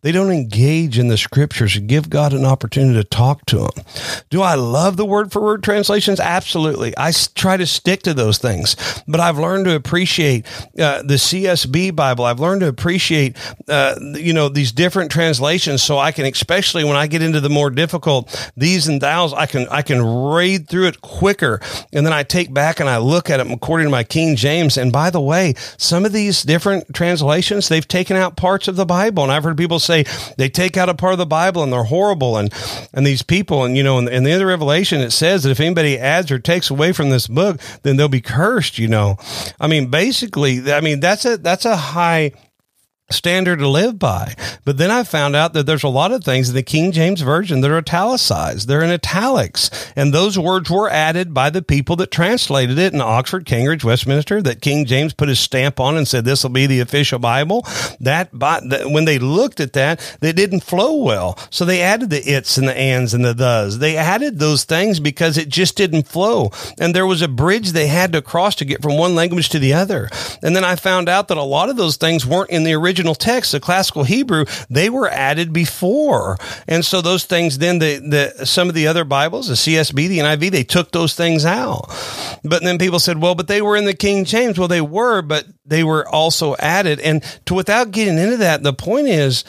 They 0.01 0.13
don't 0.13 0.31
engage 0.31 0.97
in 0.97 1.09
the 1.09 1.17
scriptures 1.17 1.75
and 1.75 1.89
give 1.89 2.09
God 2.09 2.31
an 2.31 2.45
opportunity 2.45 2.93
to 2.93 3.03
talk 3.03 3.45
to 3.47 3.57
them. 3.57 3.85
Do 4.29 4.41
I 4.41 4.55
love 4.55 4.95
the 4.95 5.05
word 5.05 5.33
for 5.33 5.41
word 5.41 5.61
translations? 5.61 6.21
Absolutely. 6.21 6.93
I 6.97 7.11
try 7.35 7.57
to 7.57 7.65
stick 7.65 8.03
to 8.03 8.13
those 8.13 8.37
things, 8.37 8.77
but 9.09 9.19
I've 9.19 9.37
learned 9.37 9.65
to 9.65 9.75
appreciate 9.75 10.45
uh, 10.79 11.01
the 11.01 11.15
CSB 11.15 11.93
Bible. 11.93 12.23
I've 12.23 12.39
learned 12.39 12.61
to 12.61 12.69
appreciate, 12.69 13.35
uh, 13.67 13.95
you 14.13 14.31
know, 14.31 14.47
these 14.47 14.71
different 14.71 15.11
translations 15.11 15.83
so 15.83 15.97
I 15.97 16.13
can, 16.13 16.25
especially 16.25 16.85
when 16.85 16.95
I 16.95 17.07
get 17.07 17.21
into 17.21 17.41
the 17.41 17.49
more 17.49 17.69
difficult 17.69 18.51
these 18.55 18.87
and 18.87 19.01
thous, 19.01 19.33
I 19.33 19.47
can, 19.47 19.67
I 19.67 19.81
can 19.81 20.01
read 20.01 20.69
through 20.69 20.87
it 20.87 21.01
quicker. 21.01 21.59
And 21.91 22.05
then 22.05 22.13
I 22.13 22.23
take 22.23 22.53
back 22.53 22.79
and 22.79 22.87
I 22.87 22.99
look 22.99 23.29
at 23.29 23.41
it 23.41 23.51
according 23.51 23.87
to 23.87 23.91
my 23.91 24.05
King 24.05 24.37
James. 24.37 24.77
And 24.77 24.93
by 24.93 25.09
the 25.09 25.19
way, 25.19 25.55
some 25.77 26.05
of 26.05 26.13
these 26.13 26.43
different 26.43 26.93
translations, 26.93 27.67
they've 27.67 27.85
taken 27.85 28.15
out 28.15 28.37
parts 28.37 28.69
of 28.69 28.77
the 28.77 28.85
Bible. 28.85 29.23
And 29.23 29.31
I've 29.31 29.43
heard 29.43 29.57
people 29.57 29.79
say 29.89 30.33
they 30.37 30.49
take 30.49 30.77
out 30.77 30.89
a 30.89 30.93
part 30.93 31.13
of 31.13 31.19
the 31.19 31.25
Bible 31.25 31.63
and 31.63 31.73
they're 31.73 31.83
horrible. 31.83 32.37
And, 32.37 32.53
and 32.93 33.05
these 33.05 33.23
people, 33.23 33.63
and 33.63 33.75
you 33.75 33.83
know, 33.83 33.97
in, 33.99 34.07
in 34.07 34.23
the 34.23 34.31
other 34.31 34.47
Revelation, 34.47 35.01
it 35.01 35.11
says 35.11 35.43
that 35.43 35.49
if 35.49 35.59
anybody 35.59 35.97
adds 35.97 36.31
or 36.31 36.39
takes 36.39 36.69
away 36.69 36.93
from 36.93 37.09
this 37.09 37.27
book, 37.27 37.59
then 37.83 37.97
they'll 37.97 38.07
be 38.07 38.21
cursed, 38.21 38.77
you 38.77 38.87
know. 38.87 39.17
I 39.59 39.67
mean, 39.67 39.89
basically, 39.89 40.71
I 40.71 40.81
mean, 40.81 40.99
that's 40.99 41.25
a, 41.25 41.37
that's 41.37 41.65
a 41.65 41.75
high 41.75 42.31
standard 43.11 43.59
to 43.59 43.67
live 43.67 43.97
by. 43.97 44.35
But 44.65 44.77
then 44.77 44.91
I 44.91 45.03
found 45.03 45.35
out 45.35 45.53
that 45.53 45.65
there's 45.65 45.83
a 45.83 45.89
lot 45.89 46.11
of 46.11 46.23
things 46.23 46.49
in 46.49 46.55
the 46.55 46.63
King 46.63 46.91
James 46.91 47.21
Version 47.21 47.61
that 47.61 47.71
are 47.71 47.77
italicized. 47.77 48.67
They're 48.67 48.83
in 48.83 48.91
italics. 48.91 49.69
And 49.95 50.13
those 50.13 50.37
words 50.37 50.69
were 50.69 50.89
added 50.89 51.33
by 51.33 51.49
the 51.49 51.61
people 51.61 51.95
that 51.97 52.11
translated 52.11 52.77
it 52.77 52.93
in 52.93 53.01
Oxford, 53.01 53.45
Cambridge, 53.45 53.83
Westminster, 53.83 54.41
that 54.41 54.61
King 54.61 54.85
James 54.85 55.13
put 55.13 55.29
his 55.29 55.39
stamp 55.39 55.79
on 55.79 55.97
and 55.97 56.07
said, 56.07 56.25
this 56.25 56.43
will 56.43 56.51
be 56.51 56.67
the 56.67 56.81
official 56.81 57.19
Bible. 57.19 57.65
That, 57.99 58.29
when 58.31 59.05
they 59.05 59.17
looked 59.17 59.59
at 59.59 59.73
that, 59.73 60.17
they 60.19 60.31
didn't 60.31 60.61
flow 60.61 61.03
well. 61.03 61.37
So 61.49 61.65
they 61.65 61.81
added 61.81 62.09
the 62.09 62.19
its 62.19 62.57
and 62.57 62.67
the 62.67 62.77
ands 62.77 63.13
and 63.13 63.25
the 63.25 63.33
does. 63.33 63.79
They 63.79 63.97
added 63.97 64.39
those 64.39 64.65
things 64.65 64.99
because 64.99 65.37
it 65.37 65.49
just 65.49 65.75
didn't 65.75 66.07
flow. 66.07 66.51
And 66.79 66.93
there 66.93 67.07
was 67.07 67.21
a 67.21 67.27
bridge 67.27 67.71
they 67.71 67.87
had 67.87 68.13
to 68.13 68.21
cross 68.21 68.55
to 68.55 68.65
get 68.65 68.81
from 68.81 68.97
one 68.97 69.15
language 69.15 69.49
to 69.49 69.59
the 69.59 69.73
other. 69.73 70.09
And 70.43 70.55
then 70.55 70.63
I 70.63 70.75
found 70.75 71.09
out 71.09 71.27
that 71.29 71.37
a 71.37 71.43
lot 71.43 71.69
of 71.69 71.77
those 71.77 71.97
things 71.97 72.25
weren't 72.25 72.49
in 72.49 72.63
the 72.63 72.73
original 72.73 72.98
original 72.99 73.15
text, 73.15 73.53
the 73.53 73.59
classical 73.61 74.03
Hebrew, 74.03 74.45
they 74.69 74.89
were 74.89 75.07
added 75.07 75.53
before. 75.53 76.37
And 76.67 76.83
so 76.83 77.01
those 77.01 77.23
things, 77.23 77.57
then 77.57 77.79
the, 77.79 78.33
the, 78.35 78.45
some 78.45 78.67
of 78.67 78.75
the 78.75 78.87
other 78.87 79.05
Bibles, 79.05 79.47
the 79.47 79.53
CSB, 79.53 80.09
the 80.09 80.19
NIV, 80.19 80.51
they 80.51 80.63
took 80.65 80.91
those 80.91 81.15
things 81.15 81.45
out. 81.45 81.85
But 82.43 82.61
then 82.61 82.77
people 82.77 82.99
said, 82.99 83.21
well, 83.21 83.35
but 83.35 83.47
they 83.47 83.61
were 83.61 83.77
in 83.77 83.85
the 83.85 83.93
King 83.93 84.25
James. 84.25 84.59
Well, 84.59 84.67
they 84.67 84.81
were, 84.81 85.21
but 85.21 85.45
they 85.65 85.83
were 85.85 86.07
also 86.09 86.57
added. 86.57 86.99
And 86.99 87.23
to 87.45 87.53
without 87.53 87.91
getting 87.91 88.17
into 88.17 88.37
that, 88.37 88.63
the 88.63 88.73
point 88.73 89.07
is, 89.07 89.45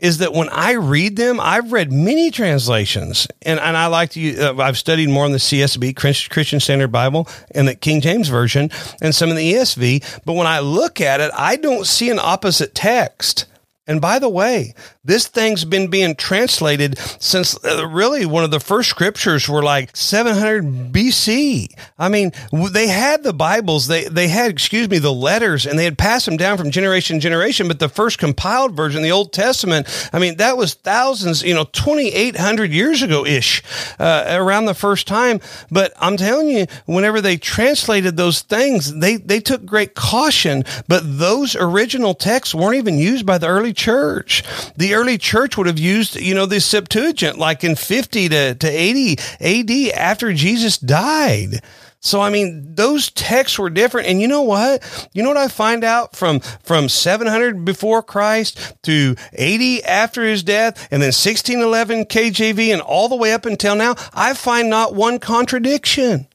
is 0.00 0.18
that 0.18 0.32
when 0.32 0.48
I 0.48 0.72
read 0.72 1.16
them, 1.16 1.38
I've 1.40 1.72
read 1.72 1.92
many 1.92 2.30
translations, 2.30 3.26
and, 3.42 3.60
and 3.60 3.76
I 3.76 3.86
like 3.86 4.10
to. 4.10 4.38
Uh, 4.38 4.56
I've 4.56 4.78
studied 4.78 5.08
more 5.08 5.26
in 5.26 5.32
the 5.32 5.38
CSB 5.38 5.96
Christian 5.96 6.60
Standard 6.60 6.92
Bible 6.92 7.28
and 7.52 7.68
the 7.68 7.74
King 7.74 8.00
James 8.00 8.28
Version 8.28 8.70
and 9.00 9.14
some 9.14 9.30
of 9.30 9.36
the 9.36 9.52
ESV. 9.52 10.22
But 10.24 10.34
when 10.34 10.46
I 10.46 10.60
look 10.60 11.00
at 11.00 11.20
it, 11.20 11.30
I 11.36 11.56
don't 11.56 11.86
see 11.86 12.10
an 12.10 12.18
opposite 12.18 12.74
text. 12.74 13.46
And 13.90 14.00
by 14.00 14.20
the 14.20 14.28
way, 14.28 14.74
this 15.02 15.26
thing's 15.26 15.64
been 15.64 15.88
being 15.88 16.14
translated 16.14 16.96
since 17.18 17.58
uh, 17.64 17.88
really 17.88 18.24
one 18.24 18.44
of 18.44 18.52
the 18.52 18.60
first 18.60 18.88
scriptures 18.88 19.48
were 19.48 19.64
like 19.64 19.96
700 19.96 20.92
BC. 20.92 21.66
I 21.98 22.08
mean, 22.08 22.30
they 22.52 22.86
had 22.86 23.24
the 23.24 23.32
Bibles, 23.32 23.88
they, 23.88 24.04
they 24.04 24.28
had, 24.28 24.52
excuse 24.52 24.88
me, 24.88 24.98
the 24.98 25.12
letters, 25.12 25.66
and 25.66 25.76
they 25.76 25.82
had 25.82 25.98
passed 25.98 26.26
them 26.26 26.36
down 26.36 26.56
from 26.56 26.70
generation 26.70 27.16
to 27.16 27.20
generation. 27.20 27.66
But 27.66 27.80
the 27.80 27.88
first 27.88 28.18
compiled 28.18 28.76
version, 28.76 29.02
the 29.02 29.10
Old 29.10 29.32
Testament, 29.32 29.88
I 30.12 30.20
mean, 30.20 30.36
that 30.36 30.56
was 30.56 30.74
thousands, 30.74 31.42
you 31.42 31.54
know, 31.54 31.64
2,800 31.64 32.70
years 32.70 33.02
ago 33.02 33.26
ish, 33.26 33.60
uh, 33.98 34.24
around 34.28 34.66
the 34.66 34.74
first 34.74 35.08
time. 35.08 35.40
But 35.68 35.92
I'm 35.96 36.16
telling 36.16 36.48
you, 36.48 36.66
whenever 36.86 37.20
they 37.20 37.38
translated 37.38 38.16
those 38.16 38.42
things, 38.42 38.94
they, 38.94 39.16
they 39.16 39.40
took 39.40 39.64
great 39.64 39.96
caution. 39.96 40.62
But 40.86 41.02
those 41.04 41.56
original 41.56 42.14
texts 42.14 42.54
weren't 42.54 42.76
even 42.76 42.96
used 42.96 43.26
by 43.26 43.38
the 43.38 43.48
early 43.48 43.72
church. 43.80 44.44
The 44.76 44.94
early 44.94 45.16
church 45.16 45.56
would 45.56 45.66
have 45.66 45.78
used, 45.78 46.16
you 46.16 46.34
know, 46.34 46.46
the 46.46 46.60
Septuagint 46.60 47.38
like 47.38 47.64
in 47.64 47.76
50 47.76 48.28
to, 48.28 48.54
to 48.54 48.68
80 48.68 49.18
AD 49.40 49.94
after 49.96 50.32
Jesus 50.32 50.76
died. 50.76 51.62
So 52.00 52.20
I 52.20 52.30
mean, 52.30 52.74
those 52.74 53.10
texts 53.10 53.58
were 53.58 53.70
different. 53.70 54.08
And 54.08 54.20
you 54.20 54.28
know 54.28 54.42
what? 54.42 55.08
You 55.12 55.22
know 55.22 55.28
what 55.28 55.36
I 55.36 55.48
find 55.48 55.84
out 55.84 56.16
from 56.16 56.40
from 56.40 56.88
700 56.88 57.64
before 57.64 58.02
Christ 58.02 58.74
to 58.84 59.16
80 59.34 59.84
after 59.84 60.24
his 60.24 60.42
death, 60.42 60.88
and 60.90 61.02
then 61.02 61.08
1611 61.08 62.06
KJV, 62.06 62.72
and 62.72 62.80
all 62.82 63.08
the 63.08 63.16
way 63.16 63.32
up 63.32 63.44
until 63.44 63.76
now, 63.76 63.96
I 64.14 64.34
find 64.34 64.70
not 64.70 64.94
one 64.94 65.18
contradiction. 65.18 66.26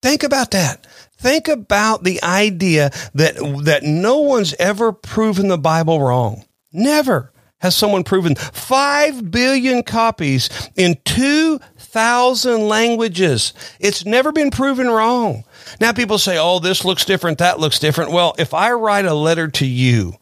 Think 0.00 0.22
about 0.22 0.50
that. 0.52 0.86
Think 1.18 1.48
about 1.48 2.04
the 2.04 2.22
idea 2.22 2.90
that 3.14 3.36
that 3.64 3.82
no 3.82 4.20
one's 4.20 4.54
ever 4.54 4.92
proven 4.92 5.48
the 5.48 5.58
Bible 5.58 6.00
wrong. 6.00 6.44
Never 6.74 7.32
has 7.60 7.74
someone 7.74 8.04
proven 8.04 8.34
5 8.34 9.30
billion 9.30 9.82
copies 9.82 10.50
in 10.76 10.98
2,000 11.04 12.68
languages. 12.68 13.54
It's 13.80 14.04
never 14.04 14.32
been 14.32 14.50
proven 14.50 14.90
wrong. 14.90 15.44
Now 15.80 15.92
people 15.92 16.18
say, 16.18 16.36
oh, 16.36 16.58
this 16.58 16.84
looks 16.84 17.06
different, 17.06 17.38
that 17.38 17.58
looks 17.60 17.78
different. 17.78 18.10
Well, 18.10 18.34
if 18.38 18.52
I 18.52 18.72
write 18.72 19.06
a 19.06 19.14
letter 19.14 19.48
to 19.48 19.66
you, 19.66 20.16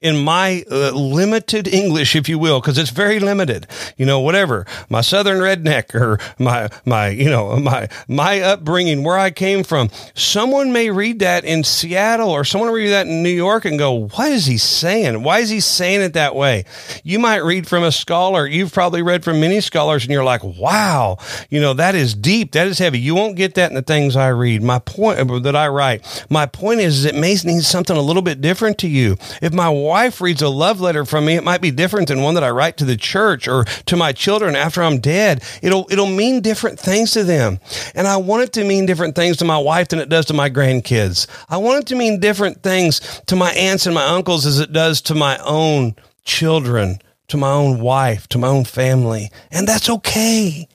in 0.00 0.16
my 0.16 0.64
uh, 0.70 0.92
limited 0.92 1.66
English, 1.66 2.14
if 2.14 2.28
you 2.28 2.38
will, 2.38 2.60
because 2.60 2.78
it's 2.78 2.90
very 2.90 3.18
limited. 3.18 3.66
You 3.96 4.06
know, 4.06 4.20
whatever 4.20 4.64
my 4.88 5.00
Southern 5.00 5.38
redneck 5.38 5.94
or 5.94 6.18
my 6.38 6.68
my 6.84 7.08
you 7.08 7.28
know 7.28 7.56
my 7.56 7.88
my 8.06 8.40
upbringing, 8.40 9.02
where 9.02 9.18
I 9.18 9.30
came 9.30 9.64
from. 9.64 9.90
Someone 10.14 10.72
may 10.72 10.90
read 10.90 11.18
that 11.18 11.44
in 11.44 11.64
Seattle 11.64 12.30
or 12.30 12.44
someone 12.44 12.70
read 12.70 12.90
that 12.90 13.06
in 13.06 13.22
New 13.22 13.28
York 13.28 13.64
and 13.64 13.78
go, 13.78 13.92
"What 14.08 14.30
is 14.30 14.46
he 14.46 14.56
saying? 14.56 15.22
Why 15.24 15.40
is 15.40 15.50
he 15.50 15.60
saying 15.60 16.02
it 16.02 16.12
that 16.12 16.36
way?" 16.36 16.64
You 17.02 17.18
might 17.18 17.38
read 17.44 17.66
from 17.66 17.82
a 17.82 17.90
scholar. 17.90 18.46
You've 18.46 18.72
probably 18.72 19.02
read 19.02 19.24
from 19.24 19.40
many 19.40 19.60
scholars, 19.60 20.04
and 20.04 20.12
you're 20.12 20.24
like, 20.24 20.44
"Wow, 20.44 21.18
you 21.50 21.60
know 21.60 21.74
that 21.74 21.96
is 21.96 22.14
deep. 22.14 22.52
That 22.52 22.68
is 22.68 22.78
heavy." 22.78 23.00
You 23.00 23.16
won't 23.16 23.36
get 23.36 23.54
that 23.54 23.70
in 23.70 23.74
the 23.74 23.82
things 23.82 24.14
I 24.14 24.28
read. 24.28 24.62
My 24.62 24.78
point 24.78 25.18
that 25.42 25.56
I 25.56 25.66
write. 25.66 26.26
My 26.30 26.46
point 26.46 26.80
is, 26.80 26.98
is 26.98 27.04
it 27.04 27.16
may 27.16 27.36
need 27.44 27.64
something 27.64 27.96
a 27.96 28.00
little 28.02 28.22
bit 28.22 28.40
different 28.40 28.78
to 28.78 28.88
you. 28.88 29.16
If 29.42 29.52
my 29.52 29.68
wife 29.88 30.20
reads 30.20 30.42
a 30.42 30.48
love 30.48 30.80
letter 30.80 31.04
from 31.04 31.24
me, 31.24 31.34
it 31.34 31.44
might 31.44 31.60
be 31.60 31.70
different 31.70 32.08
than 32.08 32.22
one 32.22 32.34
that 32.34 32.44
I 32.44 32.50
write 32.50 32.76
to 32.78 32.84
the 32.84 32.96
church 32.96 33.48
or 33.48 33.64
to 33.64 33.96
my 33.96 34.12
children 34.12 34.54
after 34.54 34.82
I'm 34.82 35.00
dead. 35.00 35.42
It'll 35.62 35.86
it'll 35.90 36.06
mean 36.06 36.40
different 36.40 36.78
things 36.78 37.12
to 37.12 37.24
them. 37.24 37.58
And 37.94 38.06
I 38.06 38.18
want 38.18 38.44
it 38.44 38.52
to 38.54 38.64
mean 38.64 38.86
different 38.86 39.14
things 39.14 39.36
to 39.38 39.44
my 39.44 39.58
wife 39.58 39.88
than 39.88 39.98
it 39.98 40.08
does 40.08 40.26
to 40.26 40.34
my 40.34 40.50
grandkids. 40.50 41.26
I 41.48 41.56
want 41.56 41.82
it 41.82 41.86
to 41.88 41.96
mean 41.96 42.20
different 42.20 42.62
things 42.62 43.00
to 43.26 43.36
my 43.36 43.52
aunts 43.52 43.86
and 43.86 43.94
my 43.94 44.04
uncles 44.04 44.46
as 44.46 44.60
it 44.60 44.72
does 44.72 45.00
to 45.02 45.14
my 45.14 45.38
own 45.38 45.96
children, 46.24 47.00
to 47.28 47.36
my 47.36 47.50
own 47.50 47.80
wife, 47.80 48.28
to 48.28 48.38
my 48.38 48.48
own 48.48 48.64
family. 48.64 49.30
And 49.50 49.66
that's 49.66 49.90
okay 49.90 50.68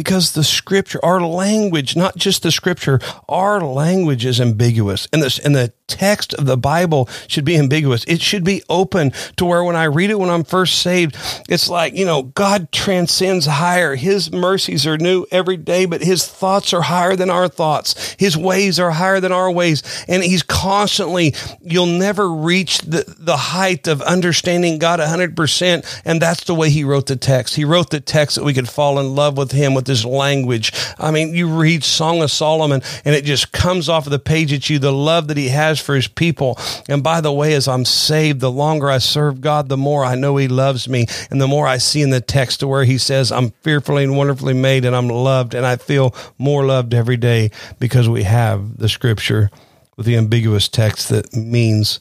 because 0.00 0.32
the 0.32 0.44
scripture, 0.44 0.98
our 1.04 1.20
language, 1.20 1.94
not 1.94 2.16
just 2.16 2.42
the 2.42 2.50
scripture, 2.50 2.98
our 3.28 3.60
language 3.60 4.24
is 4.24 4.40
ambiguous. 4.40 5.06
And 5.12 5.22
this, 5.22 5.38
and 5.38 5.54
the 5.54 5.74
text 5.90 6.32
of 6.34 6.46
the 6.46 6.56
Bible 6.56 7.08
should 7.26 7.44
be 7.44 7.58
ambiguous. 7.58 8.04
It 8.04 8.22
should 8.22 8.44
be 8.44 8.62
open 8.68 9.12
to 9.36 9.44
where 9.44 9.64
when 9.64 9.76
I 9.76 9.84
read 9.84 10.10
it 10.10 10.18
when 10.18 10.30
I'm 10.30 10.44
first 10.44 10.80
saved, 10.80 11.16
it's 11.48 11.68
like, 11.68 11.94
you 11.94 12.04
know, 12.06 12.22
God 12.22 12.70
transcends 12.72 13.46
higher. 13.46 13.96
His 13.96 14.32
mercies 14.32 14.86
are 14.86 14.96
new 14.96 15.26
every 15.30 15.56
day, 15.56 15.84
but 15.84 16.02
his 16.02 16.26
thoughts 16.26 16.72
are 16.72 16.82
higher 16.82 17.16
than 17.16 17.28
our 17.28 17.48
thoughts. 17.48 18.14
His 18.18 18.36
ways 18.36 18.78
are 18.78 18.92
higher 18.92 19.20
than 19.20 19.32
our 19.32 19.50
ways. 19.50 19.82
And 20.06 20.22
he's 20.22 20.42
constantly, 20.42 21.34
you'll 21.60 21.86
never 21.86 22.30
reach 22.30 22.80
the, 22.82 23.04
the 23.18 23.36
height 23.36 23.88
of 23.88 24.00
understanding 24.02 24.78
God 24.78 25.00
100%. 25.00 26.02
And 26.04 26.22
that's 26.22 26.44
the 26.44 26.54
way 26.54 26.70
he 26.70 26.84
wrote 26.84 27.06
the 27.06 27.16
text. 27.16 27.56
He 27.56 27.64
wrote 27.64 27.90
the 27.90 28.00
text 28.00 28.36
that 28.36 28.44
we 28.44 28.54
could 28.54 28.68
fall 28.68 28.98
in 28.98 29.14
love 29.14 29.36
with 29.36 29.52
him 29.52 29.74
with 29.74 29.86
his 29.86 30.04
language. 30.04 30.72
I 30.98 31.10
mean, 31.10 31.34
you 31.34 31.48
read 31.48 31.82
Song 31.82 32.22
of 32.22 32.30
Solomon 32.30 32.82
and 33.04 33.14
it 33.14 33.24
just 33.24 33.52
comes 33.52 33.88
off 33.88 34.06
of 34.06 34.12
the 34.12 34.18
page 34.18 34.52
at 34.52 34.70
you, 34.70 34.78
the 34.78 34.92
love 34.92 35.28
that 35.28 35.36
he 35.36 35.48
has 35.48 35.79
for 35.80 35.94
his 35.94 36.08
people. 36.08 36.58
And 36.88 37.02
by 37.02 37.20
the 37.20 37.32
way, 37.32 37.54
as 37.54 37.68
I'm 37.68 37.84
saved, 37.84 38.40
the 38.40 38.50
longer 38.50 38.90
I 38.90 38.98
serve 38.98 39.40
God, 39.40 39.68
the 39.68 39.76
more 39.76 40.04
I 40.04 40.14
know 40.14 40.36
he 40.36 40.48
loves 40.48 40.88
me. 40.88 41.06
And 41.30 41.40
the 41.40 41.48
more 41.48 41.66
I 41.66 41.78
see 41.78 42.02
in 42.02 42.10
the 42.10 42.20
text 42.20 42.62
where 42.62 42.84
he 42.84 42.98
says, 42.98 43.32
I'm 43.32 43.50
fearfully 43.62 44.04
and 44.04 44.16
wonderfully 44.16 44.54
made 44.54 44.84
and 44.84 44.94
I'm 44.94 45.08
loved. 45.08 45.54
And 45.54 45.66
I 45.66 45.76
feel 45.76 46.14
more 46.38 46.64
loved 46.64 46.94
every 46.94 47.16
day 47.16 47.50
because 47.78 48.08
we 48.08 48.22
have 48.24 48.78
the 48.78 48.88
scripture 48.88 49.50
with 49.96 50.06
the 50.06 50.16
ambiguous 50.16 50.68
text 50.68 51.08
that 51.10 51.34
means 51.34 52.00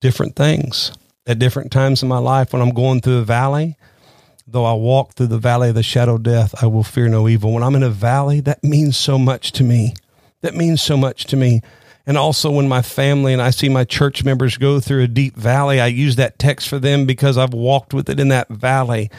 different 0.00 0.36
things 0.36 0.92
at 1.26 1.38
different 1.38 1.72
times 1.72 2.02
in 2.02 2.08
my 2.08 2.18
life 2.18 2.52
when 2.52 2.60
I'm 2.60 2.74
going 2.74 3.00
through 3.00 3.18
a 3.18 3.24
valley. 3.24 3.76
Though 4.46 4.66
I 4.66 4.74
walk 4.74 5.14
through 5.14 5.28
the 5.28 5.38
valley 5.38 5.70
of 5.70 5.74
the 5.74 5.82
shadow 5.82 6.16
of 6.16 6.22
death, 6.22 6.54
I 6.62 6.66
will 6.66 6.82
fear 6.82 7.08
no 7.08 7.28
evil. 7.28 7.52
When 7.52 7.62
I'm 7.62 7.76
in 7.76 7.82
a 7.82 7.90
valley, 7.90 8.40
that 8.40 8.62
means 8.62 8.96
so 8.96 9.18
much 9.18 9.52
to 9.52 9.64
me. 9.64 9.94
That 10.42 10.54
means 10.54 10.82
so 10.82 10.96
much 10.96 11.24
to 11.26 11.36
me. 11.36 11.62
And 12.06 12.18
also, 12.18 12.50
when 12.50 12.68
my 12.68 12.82
family 12.82 13.32
and 13.32 13.40
I 13.40 13.50
see 13.50 13.68
my 13.68 13.84
church 13.84 14.24
members 14.24 14.58
go 14.58 14.78
through 14.78 15.04
a 15.04 15.08
deep 15.08 15.36
valley, 15.36 15.80
I 15.80 15.86
use 15.86 16.16
that 16.16 16.38
text 16.38 16.68
for 16.68 16.78
them 16.78 17.06
because 17.06 17.38
I've 17.38 17.54
walked 17.54 17.94
with 17.94 18.10
it 18.10 18.20
in 18.20 18.28
that 18.28 18.48
valley 18.48 19.10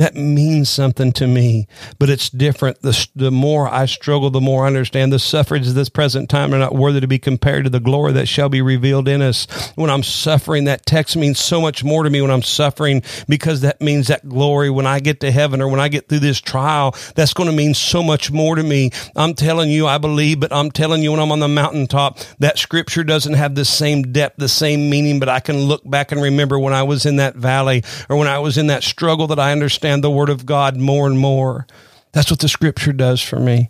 that 0.00 0.14
means 0.14 0.70
something 0.70 1.12
to 1.12 1.26
me, 1.26 1.68
but 1.98 2.08
it's 2.08 2.30
different. 2.30 2.80
The, 2.80 3.06
the 3.14 3.30
more 3.30 3.68
I 3.68 3.84
struggle, 3.84 4.30
the 4.30 4.40
more 4.40 4.64
I 4.64 4.68
understand 4.68 5.12
the 5.12 5.18
sufferings 5.18 5.68
of 5.68 5.74
this 5.74 5.90
present 5.90 6.30
time 6.30 6.54
are 6.54 6.58
not 6.58 6.74
worthy 6.74 7.02
to 7.02 7.06
be 7.06 7.18
compared 7.18 7.64
to 7.64 7.70
the 7.70 7.80
glory 7.80 8.14
that 8.14 8.26
shall 8.26 8.48
be 8.48 8.62
revealed 8.62 9.08
in 9.08 9.20
us. 9.20 9.46
When 9.74 9.90
I'm 9.90 10.02
suffering, 10.02 10.64
that 10.64 10.86
text 10.86 11.18
means 11.18 11.38
so 11.38 11.60
much 11.60 11.84
more 11.84 12.02
to 12.02 12.08
me 12.08 12.22
when 12.22 12.30
I'm 12.30 12.40
suffering 12.40 13.02
because 13.28 13.60
that 13.60 13.82
means 13.82 14.06
that 14.06 14.26
glory 14.26 14.70
when 14.70 14.86
I 14.86 15.00
get 15.00 15.20
to 15.20 15.30
heaven 15.30 15.60
or 15.60 15.68
when 15.68 15.80
I 15.80 15.88
get 15.88 16.08
through 16.08 16.20
this 16.20 16.40
trial, 16.40 16.96
that's 17.14 17.34
going 17.34 17.50
to 17.50 17.54
mean 17.54 17.74
so 17.74 18.02
much 18.02 18.30
more 18.30 18.56
to 18.56 18.62
me. 18.62 18.92
I'm 19.14 19.34
telling 19.34 19.68
you, 19.68 19.86
I 19.86 19.98
believe, 19.98 20.40
but 20.40 20.50
I'm 20.50 20.70
telling 20.70 21.02
you 21.02 21.10
when 21.10 21.20
I'm 21.20 21.30
on 21.30 21.40
the 21.40 21.48
mountaintop, 21.48 22.20
that 22.38 22.58
scripture 22.58 23.04
doesn't 23.04 23.34
have 23.34 23.54
the 23.54 23.66
same 23.66 24.14
depth, 24.14 24.38
the 24.38 24.48
same 24.48 24.88
meaning, 24.88 25.20
but 25.20 25.28
I 25.28 25.40
can 25.40 25.58
look 25.58 25.82
back 25.84 26.10
and 26.10 26.22
remember 26.22 26.58
when 26.58 26.72
I 26.72 26.84
was 26.84 27.04
in 27.04 27.16
that 27.16 27.36
valley 27.36 27.84
or 28.08 28.16
when 28.16 28.28
I 28.28 28.38
was 28.38 28.56
in 28.56 28.68
that 28.68 28.82
struggle 28.82 29.26
that 29.26 29.38
I 29.38 29.52
understand 29.52 29.89
understand 29.90 30.04
the 30.04 30.10
Word 30.10 30.30
of 30.30 30.46
God 30.46 30.76
more 30.76 31.06
and 31.06 31.18
more. 31.18 31.66
That's 32.12 32.30
what 32.30 32.40
the 32.40 32.48
Scripture 32.48 32.92
does 32.92 33.20
for 33.20 33.38
me. 33.38 33.68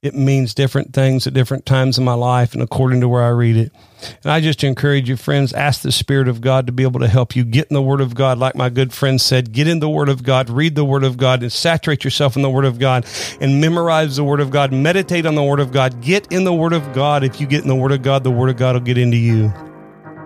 It 0.00 0.14
means 0.14 0.54
different 0.54 0.94
things 0.94 1.26
at 1.26 1.34
different 1.34 1.66
times 1.66 1.98
in 1.98 2.04
my 2.04 2.14
life 2.14 2.54
and 2.54 2.62
according 2.62 3.00
to 3.00 3.08
where 3.08 3.24
I 3.24 3.30
read 3.30 3.56
it. 3.56 3.72
And 4.22 4.30
I 4.30 4.40
just 4.40 4.62
encourage 4.62 5.08
you, 5.08 5.16
friends, 5.16 5.52
ask 5.52 5.82
the 5.82 5.90
Spirit 5.90 6.28
of 6.28 6.40
God 6.40 6.66
to 6.66 6.72
be 6.72 6.84
able 6.84 7.00
to 7.00 7.08
help 7.08 7.34
you 7.34 7.44
get 7.44 7.66
in 7.68 7.74
the 7.74 7.82
Word 7.82 8.00
of 8.00 8.14
God. 8.14 8.38
Like 8.38 8.54
my 8.54 8.68
good 8.68 8.92
friend 8.92 9.20
said, 9.20 9.52
get 9.52 9.66
in 9.66 9.80
the 9.80 9.88
Word 9.88 10.08
of 10.08 10.22
God, 10.22 10.50
read 10.50 10.76
the 10.76 10.84
Word 10.84 11.02
of 11.02 11.16
God, 11.16 11.42
and 11.42 11.52
saturate 11.52 12.04
yourself 12.04 12.36
in 12.36 12.42
the 12.42 12.50
Word 12.50 12.64
of 12.64 12.78
God 12.78 13.06
and 13.40 13.60
memorize 13.60 14.16
the 14.16 14.24
Word 14.24 14.40
of 14.40 14.50
God. 14.50 14.72
Meditate 14.72 15.26
on 15.26 15.34
the 15.34 15.42
Word 15.42 15.60
of 15.60 15.72
God. 15.72 16.00
Get 16.00 16.30
in 16.32 16.44
the 16.44 16.54
Word 16.54 16.74
of 16.74 16.92
God. 16.92 17.24
If 17.24 17.40
you 17.40 17.48
get 17.48 17.62
in 17.62 17.68
the 17.68 17.74
Word 17.74 17.92
of 17.92 18.02
God, 18.02 18.22
the 18.22 18.30
Word 18.30 18.50
of 18.50 18.56
God 18.56 18.76
will 18.76 18.82
get 18.82 18.98
into 18.98 19.16
you. 19.16 19.52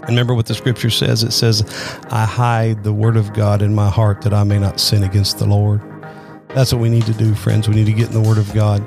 And 0.02 0.10
remember 0.10 0.34
what 0.34 0.46
the 0.46 0.54
scripture 0.54 0.90
says? 0.90 1.22
It 1.22 1.32
says, 1.32 1.62
I 2.10 2.24
hide 2.24 2.82
the 2.82 2.92
word 2.92 3.16
of 3.16 3.32
God 3.32 3.62
in 3.62 3.74
my 3.74 3.88
heart 3.88 4.22
that 4.22 4.34
I 4.34 4.44
may 4.44 4.58
not 4.58 4.80
sin 4.80 5.04
against 5.04 5.38
the 5.38 5.46
Lord. 5.46 5.80
That's 6.48 6.72
what 6.72 6.82
we 6.82 6.90
need 6.90 7.06
to 7.06 7.14
do, 7.14 7.34
friends. 7.34 7.68
We 7.68 7.76
need 7.76 7.86
to 7.86 7.92
get 7.92 8.08
in 8.08 8.20
the 8.20 8.28
word 8.28 8.38
of 8.38 8.52
God. 8.52 8.84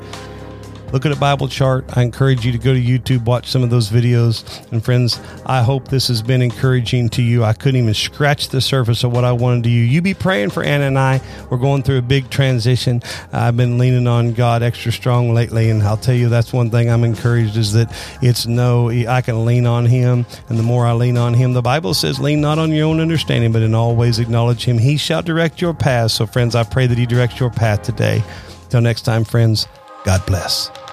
Look 0.91 1.05
at 1.05 1.11
a 1.11 1.17
Bible 1.17 1.49
chart. 1.49 1.85
I 1.97 2.03
encourage 2.03 2.45
you 2.45 2.51
to 2.53 2.57
go 2.57 2.73
to 2.73 2.81
YouTube, 2.81 3.25
watch 3.25 3.47
some 3.49 3.63
of 3.63 3.69
those 3.69 3.89
videos. 3.89 4.43
And 4.71 4.83
friends, 4.83 5.19
I 5.45 5.61
hope 5.61 5.89
this 5.89 6.07
has 6.07 6.21
been 6.21 6.41
encouraging 6.41 7.09
to 7.09 7.21
you. 7.21 7.43
I 7.43 7.53
couldn't 7.53 7.81
even 7.81 7.93
scratch 7.93 8.49
the 8.49 8.61
surface 8.61 9.03
of 9.03 9.11
what 9.11 9.25
I 9.25 9.33
wanted 9.33 9.65
to 9.65 9.69
you. 9.69 9.83
You 9.83 10.01
be 10.01 10.13
praying 10.13 10.51
for 10.51 10.63
Anna 10.63 10.85
and 10.85 10.97
I. 10.97 11.19
We're 11.49 11.57
going 11.57 11.83
through 11.83 11.97
a 11.97 12.01
big 12.01 12.29
transition. 12.29 13.01
I've 13.33 13.57
been 13.57 13.77
leaning 13.77 14.07
on 14.07 14.33
God 14.33 14.63
extra 14.63 14.91
strong 14.91 15.33
lately, 15.33 15.69
and 15.69 15.83
I'll 15.83 15.97
tell 15.97 16.15
you 16.15 16.29
that's 16.29 16.53
one 16.53 16.69
thing 16.69 16.89
I'm 16.89 17.03
encouraged 17.03 17.57
is 17.57 17.73
that 17.73 17.93
it's 18.21 18.45
no 18.45 18.89
I 18.89 19.21
can 19.21 19.45
lean 19.45 19.65
on 19.65 19.85
Him, 19.85 20.25
and 20.47 20.57
the 20.57 20.63
more 20.63 20.85
I 20.85 20.93
lean 20.93 21.17
on 21.17 21.33
Him, 21.33 21.53
the 21.53 21.61
Bible 21.61 21.93
says, 21.93 22.19
"Lean 22.19 22.39
not 22.39 22.57
on 22.57 22.71
your 22.71 22.87
own 22.87 22.99
understanding, 22.99 23.51
but 23.51 23.63
in 23.63 23.75
all 23.75 23.95
ways 23.95 24.19
acknowledge 24.19 24.63
Him. 24.63 24.77
He 24.77 24.97
shall 24.97 25.21
direct 25.21 25.61
your 25.61 25.73
path." 25.73 26.11
So, 26.11 26.25
friends, 26.25 26.55
I 26.55 26.63
pray 26.63 26.87
that 26.87 26.97
He 26.97 27.05
directs 27.05 27.39
your 27.39 27.49
path 27.49 27.81
today. 27.83 28.23
Till 28.69 28.81
next 28.81 29.01
time, 29.01 29.23
friends. 29.23 29.67
God 30.05 30.23
bless. 30.27 30.84